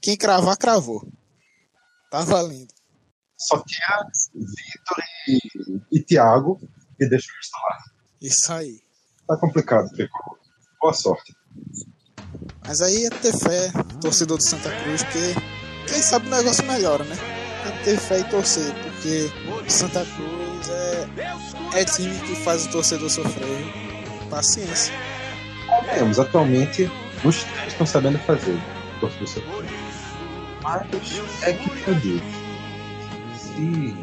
Quem 0.00 0.16
cravar, 0.16 0.56
cravou. 0.56 1.06
Tá 2.10 2.22
valendo. 2.22 2.72
só 3.38 3.62
tira 3.64 4.04
Vitor 4.34 5.04
e, 5.28 5.98
e 5.98 6.02
Thiago 6.02 6.60
e 6.98 7.08
deixa 7.08 7.30
o 7.30 7.36
resto 7.36 7.54
lá. 7.54 7.78
Isso 8.20 8.52
aí. 8.52 8.80
Tá 9.26 9.36
complicado, 9.36 9.88
Tricolor. 9.90 10.38
Boa 10.80 10.92
sorte. 10.92 11.34
Mas 12.66 12.80
aí 12.80 13.04
é 13.04 13.10
ter 13.10 13.36
fé, 13.36 13.70
torcedor 14.00 14.38
do 14.38 14.44
Santa 14.44 14.70
Cruz, 14.82 15.02
porque 15.04 15.34
quem 15.88 16.02
sabe 16.02 16.26
o 16.26 16.30
negócio 16.30 16.64
melhora, 16.66 17.04
né? 17.04 17.16
É 17.66 17.84
ter 17.84 17.98
fé 17.98 18.20
e 18.20 18.24
torcer, 18.24 18.72
porque 18.74 19.30
o 19.66 19.70
Santa 19.70 20.04
Cruz 20.04 20.68
é, 20.70 21.80
é 21.80 21.84
time 21.84 22.18
que 22.20 22.34
faz 22.36 22.66
o 22.66 22.70
torcedor 22.70 23.10
sofrer. 23.10 23.66
Paciência. 24.30 24.94
Temos, 25.94 26.18
atualmente, 26.18 26.90
os 27.24 27.44
três 27.44 27.68
estão 27.68 27.86
sabendo 27.86 28.18
fazer. 28.20 28.58
Torcedor 29.00 29.28
seu. 29.28 29.42
Mas 30.62 30.82
é 31.42 31.52
que 31.52 31.88
eu 31.88 31.94
digo. 31.94 32.24
se, 33.36 33.96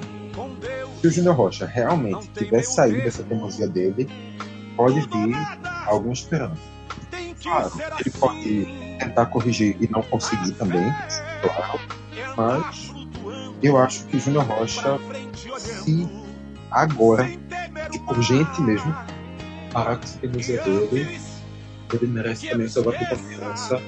se 1.01 1.07
o 1.07 1.11
Júnior 1.11 1.35
Rocha 1.35 1.65
realmente 1.65 2.27
tiver 2.29 2.63
saído 2.63 3.01
dessa 3.01 3.23
teimosia 3.23 3.67
dele, 3.67 4.07
pode 4.75 4.99
vir 4.99 5.35
alguma 5.85 6.13
esperança. 6.13 6.61
Claro, 7.41 7.71
ele 7.99 8.11
pode 8.17 8.97
tentar 8.99 9.27
corrigir 9.27 9.77
e 9.79 9.87
não 9.87 10.01
conseguir 10.01 10.51
também, 10.53 10.91
claro, 11.41 11.79
mas 12.35 12.91
eu 13.61 13.77
acho 13.77 14.05
que 14.05 14.19
Júnior 14.19 14.45
Rocha, 14.45 14.99
se 15.83 16.07
agora, 16.71 17.27
urgente 18.07 18.61
mesmo, 18.61 18.95
parar 19.71 19.97
com 19.97 20.03
essa 20.03 20.19
dele, 20.19 21.19
ele 21.93 22.07
merece 22.07 22.49
também 22.49 22.67
seu 22.67 22.83
voto 22.83 22.97
de 22.97 23.05
confiança 23.09 23.81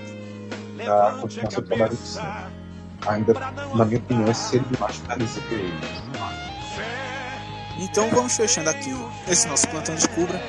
para 0.78 1.12
continuar 1.20 1.52
seu 1.52 1.62
trabalho 1.62 1.96
de 1.96 2.08
sempre. 2.08 2.60
Ainda, 3.08 3.34
na 3.76 3.86
minha 3.86 4.00
opinião, 4.00 4.34
seria 4.34 4.68
demais 4.68 4.98
finalizar 4.98 5.44
ele. 5.52 5.74
Então 7.80 8.10
vamos 8.10 8.36
fechando 8.36 8.70
aqui 8.70 8.90
esse 9.28 9.48
nosso 9.48 9.68
plantão 9.70 9.96
de 9.96 10.08
cubra. 10.10 10.42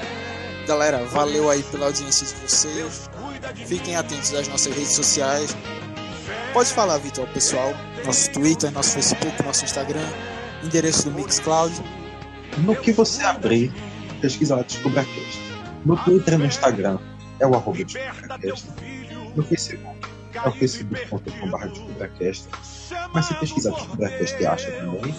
Galera, 0.66 1.04
valeu 1.06 1.48
aí 1.48 1.62
pela 1.64 1.86
audiência 1.86 2.26
de 2.26 2.34
vocês. 2.34 3.08
Fiquem 3.66 3.96
atentos 3.96 4.34
às 4.34 4.48
nossas 4.48 4.74
redes 4.74 4.94
sociais. 4.94 5.56
Pode 6.52 6.72
falar, 6.72 6.98
Vitor, 6.98 7.28
pessoal. 7.28 7.72
Nosso 8.04 8.30
Twitter, 8.32 8.72
nosso 8.72 8.94
Facebook, 8.94 9.42
nosso 9.44 9.64
Instagram, 9.64 10.04
endereço 10.64 11.08
do 11.08 11.12
Mixcloud. 11.12 11.72
No 12.58 12.74
que 12.74 12.92
você 12.92 13.22
abrir, 13.22 13.72
pesquisa 14.20 14.56
lá 14.56 14.62
DescubraCast. 14.62 15.38
No 15.84 15.96
Twitter 15.96 16.34
e 16.34 16.38
no 16.38 16.46
Instagram 16.46 16.98
é 17.38 17.46
o 17.46 17.54
arroba 17.54 17.78
DescubraCast. 17.84 18.68
No 19.36 19.44
Facebook 19.44 20.08
é 20.34 20.48
o 20.48 20.52
facebook.com.br 20.52 21.66
DescubraCast. 21.68 22.48
Mas 23.14 23.26
se 23.26 23.34
pesquisar 23.34 23.70
DescubraCast 23.70 24.46
acha 24.46 24.72
também. 24.72 25.14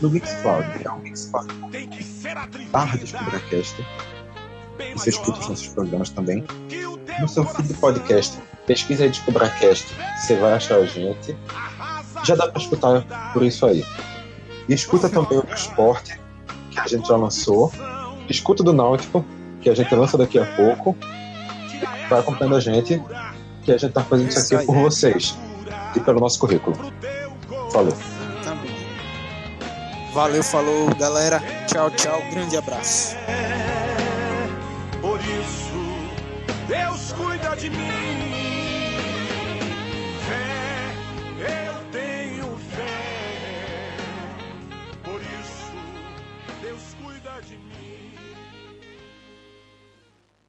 No 0.00 0.10
Mixcloud 0.10 0.66
é 0.84 0.90
o 0.90 0.98
mixcloud.com.br 1.00 2.98
DescubraCast. 2.98 3.84
Você 4.94 5.10
escuta 5.10 5.40
os 5.40 5.48
nossos 5.48 5.68
programas 5.68 6.10
também. 6.10 6.44
No 7.20 7.28
seu 7.28 7.44
feed 7.44 7.72
podcast, 7.74 8.38
pesquisa 8.66 9.04
aí 9.04 9.10
DescubraCast. 9.10 9.86
Você 10.18 10.36
vai 10.36 10.52
achar 10.52 10.76
a 10.76 10.84
gente. 10.84 11.36
Já 12.24 12.34
dá 12.34 12.48
para 12.48 12.60
escutar 12.60 13.32
por 13.32 13.42
isso 13.42 13.64
aí. 13.66 13.84
E 14.68 14.74
escuta 14.74 15.08
também 15.08 15.38
o 15.38 15.42
do 15.42 15.54
esporte, 15.54 16.20
que 16.70 16.80
a 16.80 16.86
gente 16.86 17.06
já 17.08 17.16
lançou. 17.16 17.72
Escuta 18.28 18.62
do 18.62 18.72
Náutico, 18.72 19.24
que 19.60 19.70
a 19.70 19.74
gente 19.74 19.94
lança 19.94 20.18
daqui 20.18 20.38
a 20.38 20.44
pouco. 20.44 20.96
Vai 22.08 22.20
acompanhando 22.20 22.56
a 22.56 22.60
gente, 22.60 23.02
que 23.62 23.72
a 23.72 23.78
gente 23.78 23.92
tá 23.92 24.02
fazendo 24.02 24.28
isso 24.28 24.54
aqui 24.54 24.66
por 24.66 24.76
vocês 24.76 25.36
e 25.94 26.00
pelo 26.00 26.20
nosso 26.20 26.38
currículo. 26.38 26.76
Falou. 27.72 27.96
Valeu, 30.12 30.42
falou, 30.42 30.94
galera. 30.94 31.42
Tchau, 31.66 31.90
tchau. 31.90 32.22
Grande 32.30 32.56
abraço. 32.56 33.16
Isso, 37.56 37.70
Deus 37.70 38.05